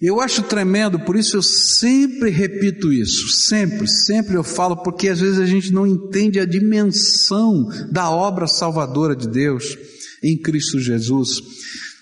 Eu 0.00 0.20
acho 0.20 0.44
tremendo, 0.44 1.00
por 1.00 1.16
isso 1.16 1.36
eu 1.36 1.42
sempre 1.42 2.30
repito 2.30 2.92
isso, 2.92 3.28
sempre, 3.28 3.88
sempre 3.88 4.36
eu 4.36 4.44
falo, 4.44 4.76
porque 4.76 5.08
às 5.08 5.18
vezes 5.18 5.40
a 5.40 5.46
gente 5.46 5.72
não 5.72 5.84
entende 5.84 6.38
a 6.38 6.44
dimensão 6.44 7.66
da 7.90 8.08
obra 8.08 8.46
salvadora 8.46 9.16
de 9.16 9.28
Deus 9.28 9.76
em 10.22 10.40
Cristo 10.40 10.78
Jesus. 10.78 11.40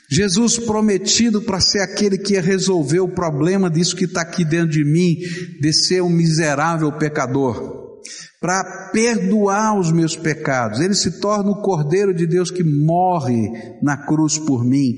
Jesus 0.08 0.58
prometido 0.58 1.42
para 1.42 1.60
ser 1.60 1.80
aquele 1.80 2.16
que 2.16 2.34
ia 2.34 2.40
resolver 2.40 3.00
o 3.00 3.08
problema 3.08 3.68
disso 3.68 3.96
que 3.96 4.04
está 4.04 4.20
aqui 4.20 4.44
dentro 4.44 4.70
de 4.70 4.84
mim, 4.84 5.16
de 5.60 5.72
ser 5.72 6.00
um 6.00 6.08
miserável 6.08 6.92
pecador, 6.92 8.00
para 8.40 8.90
perdoar 8.92 9.78
os 9.78 9.90
meus 9.90 10.14
pecados. 10.14 10.80
Ele 10.80 10.94
se 10.94 11.20
torna 11.20 11.50
o 11.50 11.60
Cordeiro 11.60 12.14
de 12.14 12.26
Deus 12.26 12.50
que 12.50 12.62
morre 12.62 13.50
na 13.82 13.96
cruz 13.96 14.38
por 14.38 14.64
mim. 14.64 14.96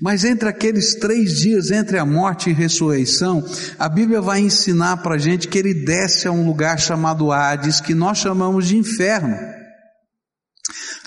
Mas 0.00 0.24
entre 0.24 0.48
aqueles 0.48 0.94
três 0.94 1.34
dias, 1.34 1.70
entre 1.70 1.98
a 1.98 2.06
morte 2.06 2.50
e 2.50 2.52
a 2.52 2.56
ressurreição, 2.56 3.44
a 3.78 3.88
Bíblia 3.88 4.20
vai 4.20 4.40
ensinar 4.40 4.98
para 4.98 5.16
a 5.16 5.18
gente 5.18 5.48
que 5.48 5.58
ele 5.58 5.74
desce 5.74 6.26
a 6.26 6.32
um 6.32 6.46
lugar 6.46 6.78
chamado 6.78 7.30
Hades, 7.32 7.80
que 7.80 7.94
nós 7.94 8.18
chamamos 8.18 8.66
de 8.66 8.76
inferno. 8.76 9.57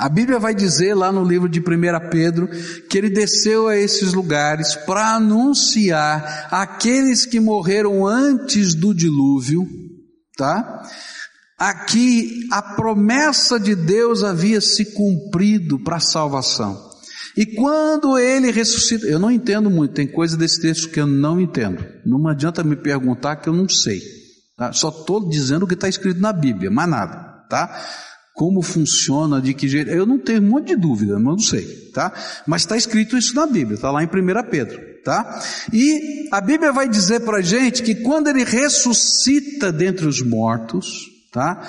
A 0.02 0.10
Bíblia 0.10 0.40
vai 0.40 0.56
dizer 0.56 0.96
lá 0.96 1.12
no 1.12 1.24
livro 1.24 1.48
de 1.48 1.60
1 1.60 1.64
Pedro 2.10 2.50
que 2.90 2.98
ele 2.98 3.08
desceu 3.08 3.68
a 3.68 3.78
esses 3.78 4.14
lugares 4.14 4.76
para 4.76 5.14
anunciar 5.14 6.48
aqueles 6.50 7.24
que 7.24 7.40
morreram 7.40 8.08
antes 8.08 8.74
do 8.74 8.96
dilúvio, 8.96 9.64
tá? 10.36 10.82
Aqui 11.56 12.48
a 12.52 12.64
promessa 12.64 13.60
de 13.60 13.76
Deus 13.76 14.24
havia 14.24 14.60
se 14.60 14.86
cumprido 14.86 15.78
para 15.78 15.98
a 15.98 16.00
salvação. 16.00 16.90
E 17.38 17.46
quando 17.46 18.18
ele 18.18 18.50
ressuscita, 18.50 19.06
eu 19.06 19.20
não 19.20 19.30
entendo 19.30 19.70
muito, 19.70 19.94
tem 19.94 20.08
coisa 20.08 20.36
desse 20.36 20.60
texto 20.60 20.90
que 20.90 21.00
eu 21.00 21.06
não 21.06 21.40
entendo. 21.40 21.86
Não 22.04 22.28
adianta 22.28 22.64
me 22.64 22.76
perguntar 22.76 23.36
que 23.36 23.48
eu 23.48 23.54
não 23.54 23.70
sei. 23.70 24.02
Tá? 24.58 24.74
Só 24.74 24.90
estou 24.90 25.30
dizendo 25.30 25.66
o 25.66 25.68
que 25.68 25.76
está 25.76 25.88
escrito 25.88 26.20
na 26.20 26.34
Bíblia, 26.34 26.72
mais 26.72 26.90
nada, 26.90 27.46
tá? 27.48 27.80
Como 28.42 28.64
funciona, 28.64 29.40
de 29.40 29.54
que 29.54 29.68
jeito. 29.68 29.92
Eu 29.92 30.04
não 30.04 30.18
tenho 30.18 30.42
um 30.42 30.50
monte 30.50 30.70
de 30.70 30.76
dúvida, 30.76 31.14
mas 31.20 31.26
não 31.26 31.38
sei, 31.38 31.64
tá? 31.94 32.12
Mas 32.48 32.64
está 32.64 32.76
escrito 32.76 33.16
isso 33.16 33.36
na 33.36 33.46
Bíblia, 33.46 33.76
está 33.76 33.92
lá 33.92 34.02
em 34.04 34.08
1 34.08 34.10
Pedro, 34.50 34.82
tá? 35.06 35.40
E 35.72 36.28
a 36.32 36.42
Bíblia 36.42 36.72
vai 36.72 36.90
dizer 36.90 37.20
para 37.20 37.38
a 37.38 37.42
gente 37.44 37.84
que 37.84 37.94
quando 37.94 38.30
ele 38.30 38.44
ressuscita 38.44 39.72
dentre 39.72 40.08
os 40.08 40.24
mortos, 40.24 41.12
tá? 41.32 41.62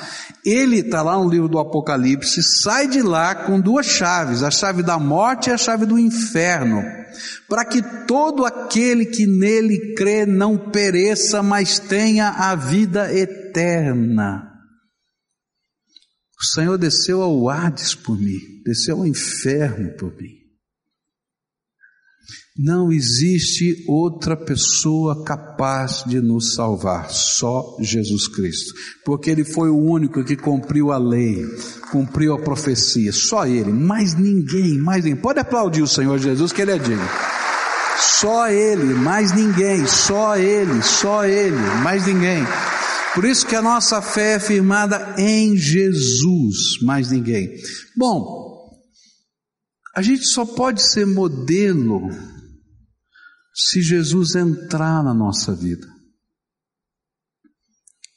Ele 0.47 0.79
está 0.79 1.03
lá 1.03 1.19
no 1.19 1.29
livro 1.29 1.47
do 1.47 1.59
Apocalipse, 1.59 2.43
sai 2.43 2.89
de 2.89 3.03
lá 3.03 3.35
com 3.35 3.61
duas 3.61 3.85
chaves, 3.85 4.43
a 4.43 4.51
chave 4.51 4.83
da 4.83 4.99
morte 4.99 5.51
e 5.51 5.53
a 5.53 5.59
chave 5.59 5.85
do 5.85 5.99
inferno, 5.99 6.83
para 7.51 7.67
que 7.67 7.83
todo 8.07 8.47
aquele 8.47 9.05
que 9.05 9.27
nele 9.27 9.93
crê 9.95 10.25
não 10.25 10.57
pereça, 10.57 11.43
mas 11.43 11.79
tenha 11.79 12.31
a 12.31 12.55
vida 12.55 13.15
eterna. 13.15 14.52
O 16.43 16.45
Senhor 16.45 16.77
desceu 16.77 17.23
ao 17.23 17.49
Hades 17.49 17.95
por 17.95 18.19
mim, 18.19 18.37
desceu 18.65 18.97
ao 18.99 19.07
inferno 19.07 19.97
por 19.97 20.13
mim. 20.17 20.43
Não 22.59 22.93
existe 22.93 23.85
outra 23.89 24.37
pessoa 24.37 25.25
capaz 25.25 26.03
de 26.05 26.21
nos 26.21 26.55
salvar, 26.55 27.11
só 27.11 27.77
Jesus 27.81 28.27
Cristo, 28.27 28.75
porque 29.05 29.31
Ele 29.31 29.45
foi 29.45 29.71
o 29.71 29.79
único 29.79 30.25
que 30.25 30.37
cumpriu 30.37 30.91
a 30.91 30.99
lei, 30.99 31.47
cumpriu 31.93 32.35
a 32.35 32.43
profecia, 32.43 33.13
só 33.13 33.47
Ele, 33.47 33.73
mais 33.73 34.15
ninguém, 34.15 34.77
mais 34.79 35.05
ninguém. 35.05 35.23
Pode 35.23 35.39
aplaudir 35.39 35.83
o 35.83 35.89
Senhor 35.89 36.19
Jesus 36.19 36.53
que 36.53 36.61
Ele 36.61 36.73
é 36.73 36.79
digno. 36.79 37.09
Só 37.99 38.49
Ele, 38.49 38.95
mais 38.95 39.33
ninguém, 39.33 39.87
só 39.87 40.37
Ele, 40.37 40.83
só 40.83 41.25
Ele, 41.25 41.57
mais 41.85 42.05
ninguém. 42.07 42.45
Por 43.15 43.25
isso 43.27 43.47
que 43.47 43.55
a 43.55 43.63
nossa 43.63 44.01
fé 44.01 44.35
é 44.35 44.41
firmada 44.41 45.15
em 45.19 45.57
Jesus, 45.57 46.81
mais 46.83 47.11
ninguém. 47.11 47.55
Bom, 47.97 48.71
a 49.95 50.01
gente 50.01 50.25
só 50.25 50.47
pode 50.47 50.83
ser 50.83 51.07
modelo 51.07 52.09
se 53.55 53.83
Jesus 53.83 54.35
entrar 54.35 55.05
na 55.05 55.13
nossa 55.13 55.55
vida. 55.55 55.87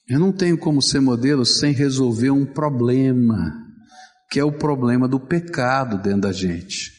Eu 0.07 0.19
não 0.19 0.31
tenho 0.31 0.57
como 0.57 0.81
ser 0.81 1.01
modelo 1.01 1.45
sem 1.45 1.73
resolver 1.73 2.29
um 2.29 2.45
problema, 2.45 3.53
que 4.31 4.39
é 4.39 4.43
o 4.43 4.57
problema 4.57 5.07
do 5.07 5.19
pecado 5.19 6.01
dentro 6.01 6.21
da 6.21 6.31
gente. 6.31 6.93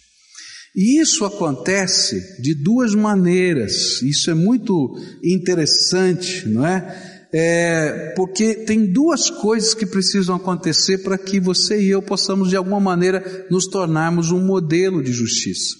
E 0.75 1.01
isso 1.01 1.25
acontece 1.25 2.43
de 2.43 2.55
duas 2.55 2.95
maneiras, 2.95 4.03
isso 4.03 4.31
é 4.31 4.35
muito 4.35 4.95
interessante, 5.25 6.47
não 6.47 6.67
é? 6.67 7.16
É, 7.33 8.13
porque 8.15 8.55
tem 8.55 8.93
duas 8.93 9.29
coisas 9.29 9.75
que 9.75 9.85
precisam 9.85 10.37
acontecer 10.37 10.99
para 10.99 11.19
que 11.19 11.41
você 11.41 11.83
e 11.83 11.89
eu 11.89 12.01
possamos 12.01 12.49
de 12.49 12.57
alguma 12.57 12.81
maneira 12.81 13.47
nos 13.51 13.67
tornarmos 13.67 14.31
um 14.31 14.45
modelo 14.45 15.03
de 15.03 15.13
justiça. 15.13 15.75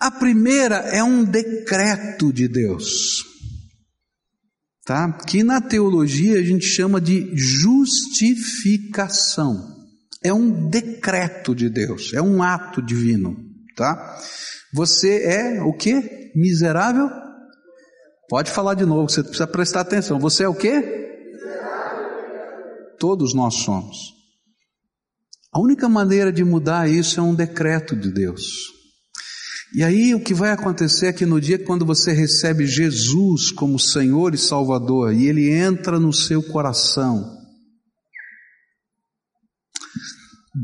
A 0.00 0.10
primeira 0.10 0.76
é 0.76 1.02
um 1.02 1.24
decreto 1.24 2.30
de 2.32 2.46
Deus, 2.46 3.24
tá? 4.84 5.10
Que 5.26 5.42
na 5.42 5.60
teologia 5.60 6.38
a 6.38 6.42
gente 6.42 6.66
chama 6.66 7.00
de 7.00 7.32
justificação. 7.34 9.76
É 10.22 10.32
um 10.32 10.68
decreto 10.68 11.52
de 11.54 11.68
Deus, 11.68 12.12
é 12.12 12.22
um 12.22 12.42
ato 12.42 12.82
divino, 12.82 13.36
tá? 13.76 14.18
Você 14.72 15.24
é 15.24 15.62
o 15.62 15.72
que? 15.72 16.30
Miserável 16.36 17.08
Pode 18.28 18.50
falar 18.50 18.74
de 18.74 18.84
novo, 18.84 19.08
você 19.08 19.22
precisa 19.22 19.46
prestar 19.46 19.80
atenção. 19.80 20.18
Você 20.18 20.44
é 20.44 20.48
o 20.48 20.54
quê? 20.54 21.06
Todos 22.98 23.34
nós 23.34 23.54
somos. 23.54 23.96
A 25.52 25.60
única 25.60 25.88
maneira 25.88 26.32
de 26.32 26.44
mudar 26.44 26.90
isso 26.90 27.18
é 27.18 27.22
um 27.22 27.34
decreto 27.34 27.96
de 27.96 28.12
Deus. 28.12 28.42
E 29.74 29.82
aí 29.82 30.14
o 30.14 30.22
que 30.22 30.34
vai 30.34 30.50
acontecer 30.50 31.06
é 31.06 31.12
que 31.12 31.26
no 31.26 31.40
dia 31.40 31.62
quando 31.62 31.84
você 31.84 32.12
recebe 32.12 32.66
Jesus 32.66 33.50
como 33.50 33.78
Senhor 33.78 34.34
e 34.34 34.38
Salvador 34.38 35.12
e 35.12 35.26
ele 35.26 35.50
entra 35.50 35.98
no 35.98 36.12
seu 36.12 36.42
coração, 36.42 37.36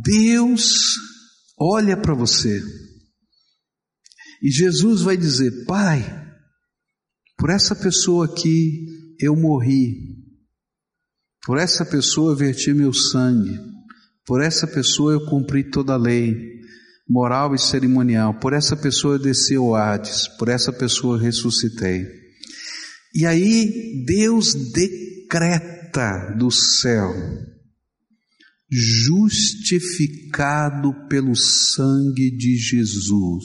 Deus 0.03 0.97
olha 1.59 1.97
para 1.97 2.15
você 2.15 2.63
e 4.43 4.51
Jesus 4.51 5.03
vai 5.03 5.17
dizer: 5.17 5.65
Pai, 5.67 6.24
por 7.45 7.51
essa 7.51 7.77
pessoa 7.77 8.25
aqui 8.25 8.87
eu 9.21 9.37
morri. 9.37 10.17
Por 11.45 11.59
essa 11.59 11.85
pessoa 11.85 12.33
eu 12.33 12.37
verti 12.37 12.73
meu 12.73 12.91
sangue. 12.91 13.61
Por 14.25 14.41
essa 14.41 14.67
pessoa 14.67 15.13
eu 15.13 15.27
cumpri 15.27 15.63
toda 15.63 15.93
a 15.93 15.99
lei, 15.99 16.35
moral 17.07 17.55
e 17.55 17.59
cerimonial. 17.59 18.41
Por 18.41 18.55
essa 18.55 18.75
pessoa 18.75 19.17
eu 19.17 19.19
desci 19.19 19.57
ao 19.57 19.75
Hades. 19.75 20.27
Por 20.39 20.49
essa 20.49 20.73
pessoa 20.73 21.19
eu 21.19 21.21
ressuscitei. 21.21 22.07
E 23.15 23.27
aí 23.27 24.03
Deus 24.07 24.55
decreta 24.73 26.35
do 26.39 26.51
céu, 26.51 27.13
justificado 28.71 30.95
pelo 31.11 31.37
sangue 31.37 32.35
de 32.39 32.57
Jesus. 32.57 33.45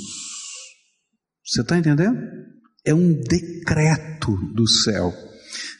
Você 1.43 1.59
está 1.59 1.77
entendendo? 1.77 2.38
É 2.89 2.93
um 2.93 3.13
decreto 3.13 4.35
do 4.53 4.67
céu. 4.67 5.13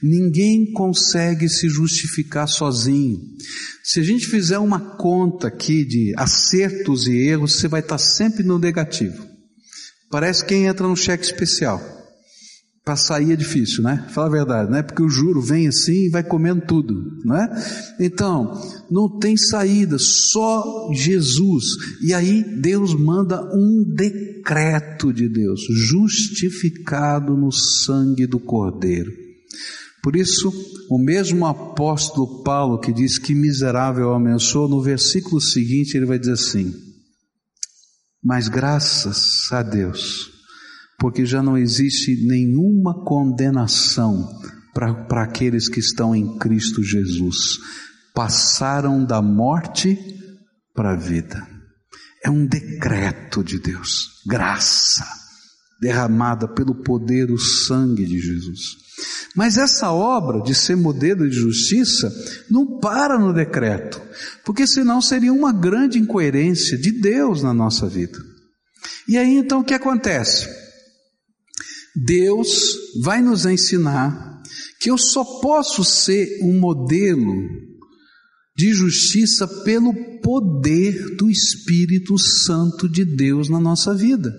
Ninguém 0.02 0.72
consegue 0.72 1.50
se 1.50 1.68
justificar 1.68 2.48
sozinho. 2.48 3.20
Se 3.84 4.00
a 4.00 4.04
gente 4.04 4.28
fizer 4.28 4.60
uma 4.60 4.96
conta 4.96 5.48
aqui 5.48 5.84
de 5.84 6.14
acertos 6.16 7.08
e 7.08 7.18
erros, 7.18 7.54
você 7.54 7.68
vai 7.68 7.82
estar 7.82 7.98
sempre 7.98 8.44
no 8.44 8.60
negativo. 8.60 9.28
Parece 10.10 10.46
quem 10.46 10.66
entra 10.66 10.88
no 10.88 10.96
cheque 10.96 11.24
especial. 11.24 11.99
Para 12.90 12.96
sair 12.96 13.34
é 13.34 13.36
difícil, 13.36 13.84
né? 13.84 14.04
Fala 14.10 14.26
a 14.26 14.32
verdade, 14.32 14.72
né? 14.72 14.82
Porque 14.82 15.04
o 15.04 15.10
juro 15.10 15.40
vem 15.40 15.68
assim 15.68 16.08
e 16.08 16.10
vai 16.10 16.24
comendo 16.24 16.66
tudo, 16.66 17.20
não 17.24 17.36
é? 17.36 17.48
Então, 18.00 18.60
não 18.90 19.20
tem 19.20 19.38
saída, 19.38 20.00
só 20.00 20.90
Jesus. 20.92 21.66
E 22.02 22.16
aí 22.16 22.44
Deus 22.60 22.96
manda 22.96 23.48
um 23.54 23.94
decreto 23.96 25.14
de 25.14 25.30
Deus, 25.30 25.62
justificado 25.70 27.38
no 27.38 27.52
sangue 27.52 28.26
do 28.26 28.40
Cordeiro. 28.40 29.12
Por 30.02 30.16
isso, 30.16 30.52
o 30.90 30.98
mesmo 30.98 31.46
apóstolo 31.46 32.42
Paulo 32.42 32.80
que 32.80 32.92
diz 32.92 33.20
que 33.20 33.36
miserável 33.36 34.10
homem 34.10 34.34
eu 34.34 34.40
sou, 34.40 34.68
no 34.68 34.82
versículo 34.82 35.40
seguinte 35.40 35.96
ele 35.96 36.08
vai 36.08 36.18
dizer 36.18 36.34
assim: 36.34 36.74
Mas 38.24 38.48
graças 38.48 39.48
a 39.52 39.62
Deus, 39.62 40.29
porque 41.00 41.26
já 41.26 41.42
não 41.42 41.58
existe 41.58 42.26
nenhuma 42.26 43.04
condenação 43.04 44.28
para 44.74 45.24
aqueles 45.24 45.70
que 45.70 45.80
estão 45.80 46.16
em 46.16 46.38
Cristo 46.38 46.84
Jesus. 46.84 47.60
Passaram 48.14 49.04
da 49.06 49.22
morte 49.22 49.98
para 50.74 50.92
a 50.92 50.96
vida. 50.96 51.48
É 52.24 52.30
um 52.30 52.46
decreto 52.46 53.44
de 53.44 53.60
Deus, 53.60 54.22
graça 54.28 55.06
derramada 55.80 56.48
pelo 56.48 56.76
poder 56.76 57.28
do 57.28 57.38
sangue 57.38 58.06
de 58.06 58.20
Jesus. 58.20 58.78
Mas 59.36 59.58
essa 59.58 59.92
obra 59.92 60.42
de 60.42 60.54
ser 60.54 60.76
modelo 60.76 61.30
de 61.30 61.36
justiça 61.36 62.12
não 62.50 62.80
para 62.80 63.18
no 63.18 63.34
decreto, 63.34 64.02
porque 64.44 64.68
senão 64.68 65.02
seria 65.02 65.32
uma 65.32 65.54
grande 65.54 65.98
incoerência 65.98 66.78
de 66.78 66.92
Deus 66.92 67.42
na 67.42 67.54
nossa 67.54 67.88
vida. 67.88 68.20
E 69.08 69.18
aí 69.18 69.38
então 69.38 69.62
o 69.62 69.64
que 69.64 69.74
acontece? 69.74 70.50
Deus 72.06 72.78
vai 73.02 73.22
nos 73.22 73.46
ensinar 73.46 74.42
que 74.80 74.90
eu 74.90 74.98
só 74.98 75.24
posso 75.42 75.84
ser 75.84 76.40
um 76.44 76.60
modelo 76.60 77.48
de 78.56 78.74
justiça 78.74 79.48
pelo 79.64 79.94
poder 80.22 81.16
do 81.16 81.30
Espírito 81.30 82.18
Santo 82.18 82.90
de 82.90 83.06
Deus 83.06 83.50
na 83.50 83.60
nossa 83.60 83.94
vida. 83.94 84.34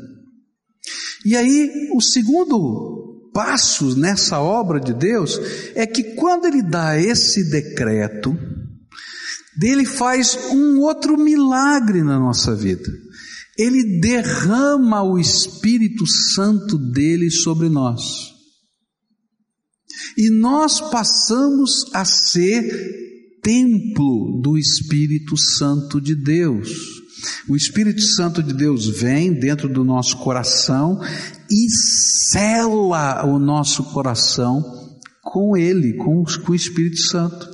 E 1.25 1.37
aí, 1.37 1.71
o 1.95 2.01
segundo 2.01 3.31
passo 3.33 3.97
nessa 3.97 4.41
obra 4.41 4.81
de 4.81 4.93
Deus 4.93 5.39
é 5.75 5.87
que 5.87 6.15
quando 6.15 6.47
ele 6.47 6.63
dá 6.63 6.99
esse 6.99 7.51
decreto, 7.51 8.37
dele 9.57 9.85
faz 9.85 10.37
um 10.51 10.81
outro 10.81 11.19
milagre 11.19 12.03
na 12.03 12.19
nossa 12.19 12.55
vida. 12.55 12.91
Ele 13.59 14.01
derrama 14.01 15.03
o 15.03 15.19
Espírito 15.19 16.07
Santo 16.07 16.79
dele 16.79 17.31
sobre 17.31 17.69
nós. 17.69 18.31
E 20.17 20.31
nós 20.31 20.81
passamos 20.81 21.85
a 21.93 22.05
ser 22.05 23.41
templo 23.43 24.41
do 24.43 24.57
Espírito 24.57 25.37
Santo 25.37 26.01
de 26.01 26.15
Deus. 26.15 26.69
O 27.49 27.57
Espírito 27.57 28.01
Santo 28.01 28.43
de 28.43 28.55
Deus 28.55 28.87
vem 28.87 29.33
dentro 29.33 29.69
do 29.69 29.85
nosso 29.85 30.17
coração 30.19 30.99
e 31.51 31.67
sela 32.31 33.27
o 33.27 33.39
nosso 33.39 33.85
coração 33.85 34.90
com 35.31 35.57
Ele, 35.57 35.95
com, 35.95 36.25
o 36.49 36.55
Espírito 36.55 36.99
Santo. 36.99 37.49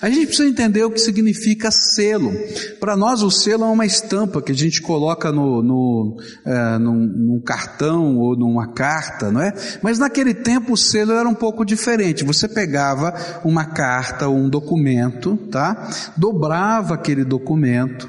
A 0.00 0.08
gente 0.08 0.28
precisa 0.28 0.48
entender 0.48 0.84
o 0.84 0.90
que 0.90 1.00
significa 1.00 1.70
selo. 1.70 2.32
Para 2.78 2.96
nós, 2.96 3.22
o 3.22 3.30
selo 3.30 3.64
é 3.64 3.68
uma 3.68 3.84
estampa 3.84 4.40
que 4.40 4.52
a 4.52 4.54
gente 4.54 4.80
coloca 4.80 5.32
no, 5.32 5.60
no, 5.60 6.16
é, 6.46 6.78
num, 6.78 6.94
num, 6.94 7.40
cartão 7.40 8.16
ou 8.16 8.36
numa 8.36 8.72
carta, 8.72 9.30
não 9.32 9.42
é? 9.42 9.52
Mas 9.82 9.98
naquele 9.98 10.32
tempo 10.32 10.72
o 10.72 10.76
selo 10.76 11.12
era 11.12 11.28
um 11.28 11.34
pouco 11.34 11.64
diferente. 11.64 12.24
Você 12.24 12.48
pegava 12.48 13.12
uma 13.44 13.64
carta 13.64 14.28
ou 14.28 14.36
um 14.36 14.48
documento, 14.48 15.36
tá? 15.50 15.90
Dobrava 16.16 16.94
aquele 16.94 17.24
documento, 17.24 18.08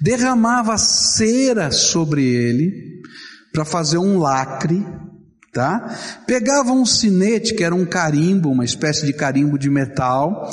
derramava 0.00 0.78
cera 0.78 1.72
sobre 1.72 2.24
ele 2.24 3.02
para 3.52 3.64
fazer 3.64 3.98
um 3.98 4.18
lacre, 4.18 4.86
tá? 5.56 5.96
Pegava 6.26 6.70
um 6.70 6.84
sinete, 6.84 7.54
que 7.54 7.64
era 7.64 7.74
um 7.74 7.86
carimbo, 7.86 8.50
uma 8.50 8.64
espécie 8.64 9.06
de 9.06 9.14
carimbo 9.14 9.58
de 9.58 9.70
metal, 9.70 10.50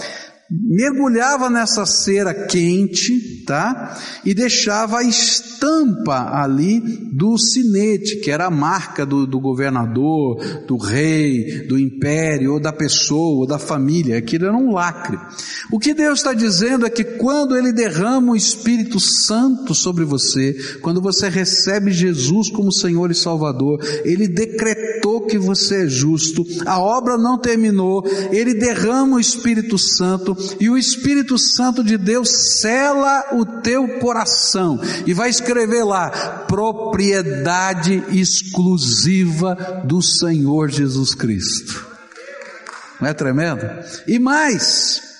mergulhava 0.61 1.49
nessa 1.49 1.85
cera 1.85 2.33
quente, 2.33 3.43
tá? 3.45 3.97
E 4.23 4.33
deixava 4.33 4.99
a 4.99 5.03
estampa 5.03 6.29
ali 6.31 6.79
do 7.11 7.37
sinete, 7.37 8.17
que 8.17 8.29
era 8.29 8.45
a 8.45 8.51
marca 8.51 9.05
do, 9.05 9.25
do 9.25 9.39
governador, 9.39 10.37
do 10.67 10.77
rei, 10.77 11.65
do 11.67 11.79
império, 11.79 12.53
ou 12.53 12.59
da 12.59 12.71
pessoa, 12.71 13.39
ou 13.39 13.47
da 13.47 13.57
família. 13.57 14.17
Aquilo 14.17 14.45
era 14.45 14.55
um 14.55 14.73
lacre. 14.73 15.17
O 15.71 15.79
que 15.79 15.93
Deus 15.93 16.19
está 16.19 16.33
dizendo 16.33 16.85
é 16.85 16.89
que 16.89 17.03
quando 17.03 17.55
Ele 17.55 17.71
derrama 17.71 18.33
o 18.33 18.35
Espírito 18.35 18.99
Santo 18.99 19.73
sobre 19.73 20.03
você, 20.03 20.55
quando 20.81 21.01
você 21.01 21.29
recebe 21.29 21.91
Jesus 21.91 22.49
como 22.51 22.71
Senhor 22.71 23.09
e 23.09 23.15
Salvador, 23.15 23.79
Ele 24.03 24.27
decretou 24.27 25.12
que 25.27 25.37
você 25.37 25.85
é 25.85 25.87
justo, 25.87 26.45
a 26.65 26.79
obra 26.79 27.17
não 27.17 27.37
terminou, 27.37 28.03
Ele 28.31 28.53
derrama 28.53 29.17
o 29.17 29.19
Espírito 29.19 29.77
Santo, 29.77 30.35
e 30.59 30.69
o 30.69 30.77
Espírito 30.77 31.37
Santo 31.37 31.83
de 31.83 31.97
Deus 31.97 32.59
sela 32.59 33.25
o 33.33 33.45
teu 33.61 33.99
coração 33.99 34.79
e 35.05 35.13
vai 35.13 35.29
escrever 35.29 35.83
lá: 35.83 36.09
propriedade 36.47 38.03
exclusiva 38.11 39.83
do 39.85 40.01
Senhor 40.01 40.69
Jesus 40.69 41.13
Cristo. 41.15 41.87
Não 42.99 43.09
é 43.09 43.13
tremendo? 43.13 43.65
E 44.07 44.17
mais, 44.17 45.12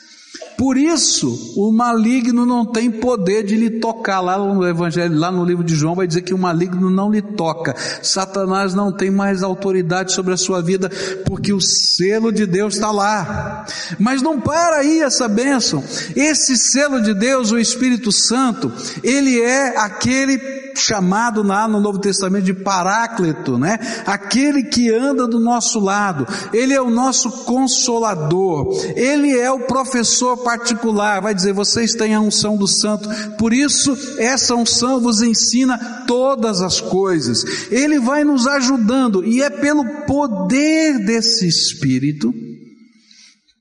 por 0.58 0.78
isso, 0.78 1.54
o 1.56 1.72
maligno 1.72 2.46
não 2.46 2.66
tem 2.66 2.89
poder 2.89 3.44
de 3.44 3.56
lhe 3.56 3.80
tocar. 3.80 4.20
Lá 4.20 4.38
no 4.38 4.68
Evangelho, 4.68 5.18
lá 5.18 5.32
no 5.32 5.44
livro 5.44 5.63
de 5.63 5.76
João, 5.76 5.96
vai 5.96 6.08
dizer 6.08 6.22
que 6.22 6.34
o 6.34 6.38
maligno 6.38 6.89
não 6.89 7.12
lhe 7.12 7.22
toca. 7.22 7.76
Satanás 8.02 8.74
não 8.74 8.92
tem 8.92 9.10
mais 9.10 9.44
autoridade 9.44 10.13
sobre 10.13 10.34
a 10.34 10.38
sua 10.38 10.62
vida, 10.62 10.89
porque 11.26 11.54
o 11.54 11.62
selo 11.62 12.32
de 12.32 12.46
Deus 12.46 12.76
está 12.76 12.92
lá. 12.92 13.66
Mas 14.00 14.22
não 14.22 14.39
para 14.39 14.78
aí 14.78 15.02
essa 15.02 15.28
bênção. 15.28 15.84
Esse 16.16 16.58
selo 16.58 17.02
de 17.02 17.13
Deus, 17.13 17.52
o 17.52 17.60
Espírito 17.60 18.12
Santo, 18.12 18.72
ele 19.04 19.42
é 19.42 19.78
aquele 19.78 20.63
chamado 20.76 21.44
lá 21.44 21.68
no 21.68 21.80
Novo 21.80 22.00
Testamento 22.00 22.46
de 22.46 22.54
Paráclito, 22.54 23.58
né? 23.58 23.80
Aquele 24.06 24.63
que 24.63 24.92
anda 24.92 25.28
do 25.28 25.39
nosso 25.39 25.80
lado. 25.80 26.28
Ele 26.52 26.74
é 26.74 26.82
o 26.82 26.89
nosso 26.89 27.30
consolador. 27.46 28.68
Ele 28.96 29.38
é 29.38 29.52
o 29.52 29.62
professor 29.62 30.38
particular. 30.43 31.21
Vai 31.21 31.34
dizer, 31.34 31.53
vocês 31.53 31.93
têm 31.93 32.13
a 32.13 32.21
unção 32.21 32.58
do 32.58 32.67
santo. 32.67 33.10
Por 33.38 33.53
isso, 33.53 33.97
essa 34.17 34.56
unção 34.56 34.99
vos 34.99 35.21
ensina 35.21 35.77
todas 36.06 36.62
as 36.62 36.79
coisas. 36.79 37.71
Ele 37.71 37.99
vai 37.99 38.23
nos 38.23 38.45
ajudando 38.47 39.25
e 39.25 39.41
é 39.41 39.49
pelo 39.49 39.84
poder 40.06 40.99
desse 41.06 41.47
Espírito 41.47 42.34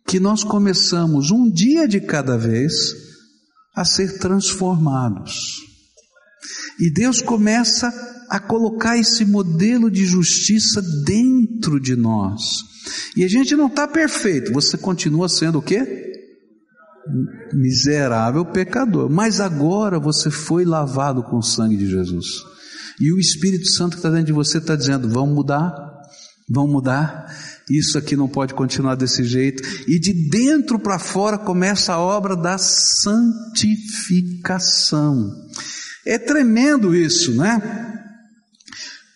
que 0.06 0.20
nós 0.20 0.44
começamos 0.44 1.30
um 1.30 1.50
dia 1.50 1.88
de 1.88 2.00
cada 2.00 2.36
vez 2.36 2.72
a 3.74 3.84
ser 3.84 4.18
transformados. 4.18 5.62
E 6.78 6.90
Deus 6.92 7.22
começa 7.22 7.92
a 8.28 8.40
colocar 8.40 8.98
esse 8.98 9.24
modelo 9.24 9.90
de 9.90 10.04
justiça 10.04 10.82
dentro 11.04 11.80
de 11.80 11.94
nós. 11.94 12.42
E 13.16 13.24
a 13.24 13.28
gente 13.28 13.54
não 13.54 13.66
está 13.66 13.86
perfeito, 13.86 14.52
você 14.52 14.76
continua 14.76 15.28
sendo 15.28 15.58
o 15.58 15.62
quê? 15.62 16.11
Miserável 17.52 18.44
pecador. 18.44 19.10
Mas 19.10 19.40
agora 19.40 19.98
você 19.98 20.30
foi 20.30 20.64
lavado 20.64 21.22
com 21.22 21.38
o 21.38 21.42
sangue 21.42 21.76
de 21.76 21.88
Jesus. 21.88 22.26
E 23.00 23.12
o 23.12 23.18
Espírito 23.18 23.68
Santo 23.68 23.92
que 23.92 23.96
está 23.96 24.10
dentro 24.10 24.26
de 24.26 24.32
você 24.32 24.58
está 24.58 24.76
dizendo: 24.76 25.08
vamos 25.08 25.34
mudar, 25.34 25.74
vamos 26.48 26.70
mudar. 26.70 27.34
Isso 27.70 27.96
aqui 27.96 28.16
não 28.16 28.28
pode 28.28 28.54
continuar 28.54 28.96
desse 28.96 29.22
jeito. 29.24 29.62
E 29.88 29.98
de 29.98 30.12
dentro 30.28 30.78
para 30.78 30.98
fora 30.98 31.38
começa 31.38 31.94
a 31.94 32.00
obra 32.00 32.36
da 32.36 32.58
santificação. 32.58 35.32
É 36.04 36.18
tremendo 36.18 36.94
isso, 36.94 37.34
né? 37.34 38.01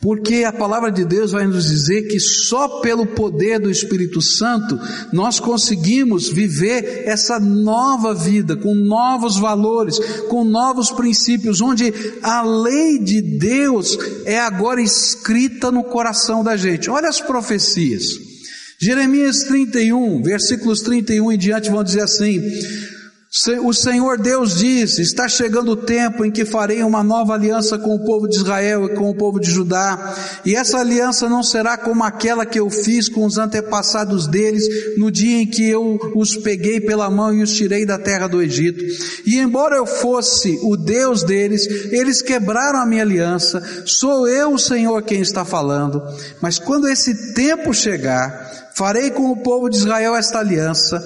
Porque 0.01 0.45
a 0.45 0.53
palavra 0.53 0.93
de 0.93 1.05
Deus 1.05 1.33
vai 1.33 1.47
nos 1.47 1.67
dizer 1.67 2.03
que 2.09 2.21
só 2.21 2.81
pelo 2.81 3.07
poder 3.07 3.59
do 3.59 3.71
Espírito 3.71 4.21
Santo 4.21 4.79
nós 5.13 5.41
conseguimos 5.41 6.29
viver 6.29 7.05
essa 7.07 7.41
nova 7.41 8.15
vida, 8.15 8.57
com 8.57 8.75
novos 8.75 9.39
valores, 9.39 9.99
com 10.29 10.45
novos 10.45 10.91
princípios, 10.91 11.63
onde 11.63 11.93
a 12.23 12.43
lei 12.43 12.99
de 12.99 13.39
Deus 13.39 13.99
é 14.27 14.39
agora 14.39 14.83
escrita 14.83 15.73
no 15.73 15.83
coração 15.83 16.45
da 16.45 16.57
gente. 16.57 16.91
Olha 16.91 17.09
as 17.09 17.21
profecias. 17.21 18.05
Jeremias 18.79 19.45
31, 19.45 20.23
versículos 20.23 20.83
31 20.83 21.33
em 21.33 21.39
diante 21.39 21.71
vão 21.71 21.83
dizer 21.83 22.03
assim: 22.03 22.39
o 23.63 23.73
Senhor 23.73 24.19
Deus 24.19 24.57
diz: 24.57 24.99
está 24.99 25.29
chegando 25.29 25.73
o 25.73 25.77
tempo 25.77 26.25
em 26.25 26.31
que 26.31 26.45
farei 26.45 26.83
uma 26.83 27.03
nova 27.03 27.35
aliança 27.35 27.77
com 27.77 27.95
o 27.95 28.05
povo 28.05 28.29
de 28.29 28.37
Israel 28.37 28.87
e 28.87 28.95
com 28.95 29.11
o 29.11 29.17
povo 29.17 29.41
de 29.41 29.51
Judá, 29.51 30.15
e 30.45 30.55
essa 30.55 30.79
aliança 30.79 31.29
não 31.29 31.43
será 31.43 31.77
como 31.77 32.05
aquela 32.05 32.47
que 32.47 32.59
eu 32.59 32.71
fiz 32.71 33.09
com 33.09 33.27
os 33.27 33.37
antepassados 33.37 34.29
deles 34.29 34.65
no 34.97 35.11
dia 35.11 35.43
em 35.43 35.47
que 35.47 35.69
eu 35.69 35.99
os 36.15 36.37
peguei 36.37 36.81
pela 36.81 37.11
mão 37.11 37.35
e 37.35 37.43
os 37.43 37.55
tirei 37.55 37.85
da 37.85 37.99
terra 37.99 38.29
do 38.29 38.41
Egito. 38.41 38.83
E 39.27 39.39
embora 39.39 39.77
eu 39.77 39.87
fosse 39.87 40.59
o 40.63 40.77
Deus 40.77 41.25
deles, 41.25 41.67
eles 41.91 42.23
quebraram 42.23 42.79
a 42.79 42.87
minha 42.87 43.03
aliança, 43.03 43.63
sou 43.85 44.29
eu 44.29 44.53
o 44.53 44.59
Senhor 44.59 45.03
quem 45.03 45.21
está 45.21 45.45
falando, 45.45 46.01
mas 46.41 46.59
quando 46.59 46.89
esse 46.89 47.35
tempo 47.35 47.75
chegar, 47.75 48.71
farei 48.75 49.11
com 49.11 49.31
o 49.31 49.43
povo 49.43 49.69
de 49.69 49.79
Israel 49.79 50.15
esta 50.15 50.39
aliança, 50.39 51.03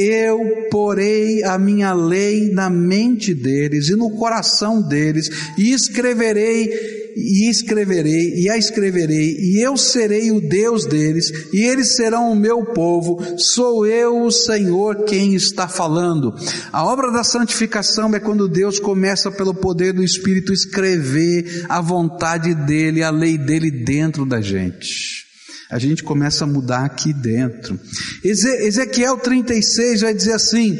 eu 0.00 0.68
porei 0.70 1.42
a 1.44 1.58
minha 1.58 1.92
lei 1.92 2.50
na 2.50 2.70
mente 2.70 3.34
deles 3.34 3.88
e 3.88 3.96
no 3.96 4.10
coração 4.16 4.80
deles, 4.80 5.28
e 5.58 5.72
escreverei, 5.72 6.70
e 7.16 7.50
escreverei, 7.50 8.34
e 8.36 8.48
a 8.48 8.56
escreverei, 8.56 9.36
e 9.38 9.64
eu 9.64 9.76
serei 9.76 10.30
o 10.30 10.40
Deus 10.40 10.86
deles, 10.86 11.30
e 11.52 11.62
eles 11.62 11.96
serão 11.96 12.32
o 12.32 12.36
meu 12.36 12.64
povo, 12.64 13.18
sou 13.36 13.86
eu 13.86 14.22
o 14.22 14.30
Senhor 14.30 15.04
quem 15.04 15.34
está 15.34 15.68
falando. 15.68 16.34
A 16.72 16.84
obra 16.84 17.10
da 17.10 17.22
santificação 17.22 18.14
é 18.14 18.20
quando 18.20 18.48
Deus 18.48 18.78
começa 18.78 19.30
pelo 19.30 19.54
poder 19.54 19.92
do 19.92 20.02
Espírito 20.02 20.52
escrever 20.52 21.66
a 21.68 21.80
vontade 21.80 22.54
dele, 22.54 23.02
a 23.02 23.10
lei 23.10 23.36
dele 23.36 23.70
dentro 23.70 24.24
da 24.24 24.40
gente. 24.40 25.29
A 25.70 25.78
gente 25.78 26.02
começa 26.02 26.42
a 26.42 26.48
mudar 26.48 26.84
aqui 26.84 27.12
dentro. 27.12 27.78
Ezequiel 28.24 29.16
36 29.18 30.00
vai 30.00 30.12
dizer 30.12 30.32
assim: 30.32 30.76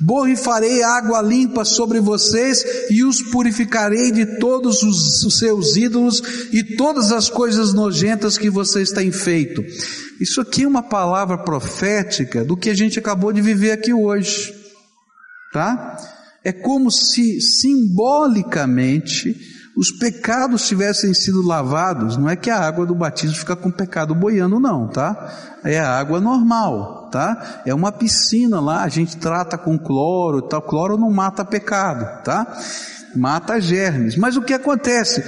Borrifarei 0.00 0.82
água 0.82 1.20
limpa 1.20 1.62
sobre 1.62 2.00
vocês 2.00 2.64
e 2.88 3.04
os 3.04 3.20
purificarei 3.20 4.10
de 4.10 4.38
todos 4.38 4.82
os 4.82 5.38
seus 5.38 5.76
ídolos 5.76 6.22
e 6.52 6.76
todas 6.76 7.12
as 7.12 7.28
coisas 7.28 7.74
nojentas 7.74 8.38
que 8.38 8.48
vocês 8.48 8.90
têm 8.90 9.12
feito. 9.12 9.62
Isso 10.18 10.40
aqui 10.40 10.62
é 10.62 10.68
uma 10.68 10.82
palavra 10.82 11.36
profética 11.36 12.42
do 12.42 12.56
que 12.56 12.70
a 12.70 12.74
gente 12.74 12.98
acabou 12.98 13.34
de 13.34 13.42
viver 13.42 13.72
aqui 13.72 13.92
hoje. 13.92 14.54
Tá? 15.52 15.98
É 16.42 16.50
como 16.52 16.90
se 16.90 17.42
simbolicamente 17.42 19.36
os 19.76 19.92
pecados 19.92 20.66
tivessem 20.66 21.14
sido 21.14 21.46
lavados, 21.46 22.16
não 22.16 22.28
é 22.28 22.34
que 22.36 22.50
a 22.50 22.58
água 22.58 22.84
do 22.84 22.94
batismo 22.94 23.36
fica 23.36 23.54
com 23.54 23.70
pecado 23.70 24.14
boiando, 24.14 24.58
não, 24.58 24.88
tá? 24.88 25.58
É 25.64 25.78
a 25.78 25.98
água 25.98 26.20
normal, 26.20 27.08
tá? 27.10 27.62
É 27.64 27.72
uma 27.72 27.92
piscina 27.92 28.60
lá, 28.60 28.82
a 28.82 28.88
gente 28.88 29.16
trata 29.16 29.56
com 29.56 29.78
cloro, 29.78 30.42
tal. 30.42 30.60
Cloro 30.62 30.98
não 30.98 31.10
mata 31.10 31.44
pecado, 31.44 32.22
tá? 32.24 32.58
Mata 33.14 33.60
germes. 33.60 34.16
Mas 34.16 34.36
o 34.36 34.42
que 34.42 34.52
acontece? 34.52 35.22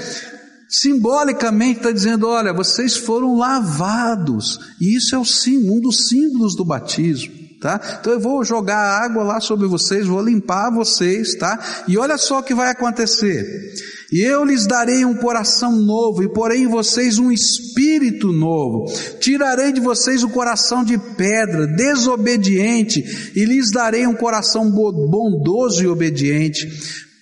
Simbolicamente 0.68 1.78
está 1.78 1.92
dizendo: 1.92 2.26
olha, 2.26 2.52
vocês 2.52 2.96
foram 2.96 3.36
lavados, 3.36 4.58
e 4.80 4.96
isso 4.96 5.14
é 5.14 5.18
o 5.18 5.24
sim, 5.24 5.70
um 5.70 5.80
dos 5.80 6.08
símbolos 6.08 6.56
do 6.56 6.64
batismo. 6.64 7.42
Tá? 7.60 7.80
Então 8.00 8.12
eu 8.12 8.18
vou 8.18 8.44
jogar 8.44 9.04
água 9.04 9.22
lá 9.22 9.40
sobre 9.40 9.68
vocês, 9.68 10.04
vou 10.08 10.20
limpar 10.20 10.68
vocês, 10.72 11.36
tá? 11.36 11.84
E 11.86 11.96
olha 11.96 12.18
só 12.18 12.40
o 12.40 12.42
que 12.42 12.56
vai 12.56 12.68
acontecer. 12.68 13.46
E 14.12 14.20
eu 14.20 14.44
lhes 14.44 14.66
darei 14.66 15.06
um 15.06 15.14
coração 15.14 15.72
novo, 15.72 16.22
e 16.22 16.28
porei 16.28 16.64
em 16.64 16.68
vocês 16.68 17.18
um 17.18 17.32
espírito 17.32 18.30
novo. 18.30 18.84
Tirarei 19.18 19.72
de 19.72 19.80
vocês 19.80 20.22
o 20.22 20.28
coração 20.28 20.84
de 20.84 20.98
pedra, 21.16 21.66
desobediente, 21.66 23.32
e 23.34 23.42
lhes 23.46 23.70
darei 23.70 24.06
um 24.06 24.14
coração 24.14 24.70
bondoso 24.70 25.82
e 25.82 25.86
obediente. 25.86 26.68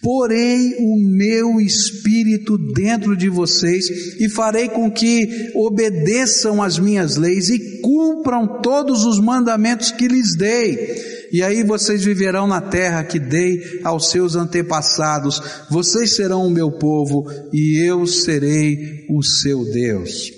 Porei 0.02 0.76
o 0.80 0.96
meu 0.96 1.60
espírito 1.60 2.58
dentro 2.58 3.16
de 3.16 3.28
vocês 3.28 4.18
e 4.18 4.28
farei 4.28 4.68
com 4.68 4.90
que 4.90 5.52
obedeçam 5.54 6.62
as 6.62 6.78
minhas 6.78 7.16
leis 7.16 7.50
e 7.50 7.80
cumpram 7.82 8.60
todos 8.62 9.04
os 9.04 9.20
mandamentos 9.20 9.92
que 9.92 10.08
lhes 10.08 10.34
dei 10.34 11.19
e 11.32 11.42
aí 11.42 11.62
vocês 11.62 12.04
viverão 12.04 12.46
na 12.46 12.60
terra 12.60 13.04
que 13.04 13.18
dei 13.18 13.80
aos 13.84 14.10
seus 14.10 14.34
antepassados, 14.34 15.40
vocês 15.70 16.16
serão 16.16 16.46
o 16.46 16.50
meu 16.50 16.72
povo 16.72 17.24
e 17.52 17.78
eu 17.84 18.06
serei 18.06 19.06
o 19.08 19.22
seu 19.22 19.64
Deus. 19.64 20.30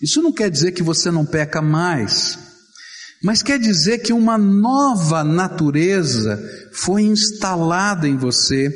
Isso 0.00 0.22
não 0.22 0.32
quer 0.32 0.50
dizer 0.50 0.72
que 0.72 0.82
você 0.82 1.10
não 1.10 1.24
peca 1.24 1.60
mais, 1.60 2.38
mas 3.22 3.42
quer 3.42 3.58
dizer 3.58 3.98
que 3.98 4.12
uma 4.12 4.38
nova 4.38 5.24
natureza 5.24 6.42
foi 6.72 7.02
instalada 7.02 8.06
em 8.06 8.16
você, 8.16 8.70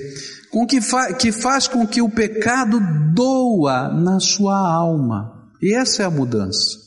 com 0.50 0.66
que, 0.66 0.80
fa 0.80 1.12
que 1.12 1.30
faz 1.30 1.68
com 1.68 1.86
que 1.86 2.02
o 2.02 2.10
pecado 2.10 2.80
doa 3.14 3.88
na 3.88 4.18
sua 4.18 4.56
alma. 4.56 5.30
E 5.62 5.74
essa 5.74 6.02
é 6.02 6.06
a 6.06 6.10
mudança. 6.10 6.78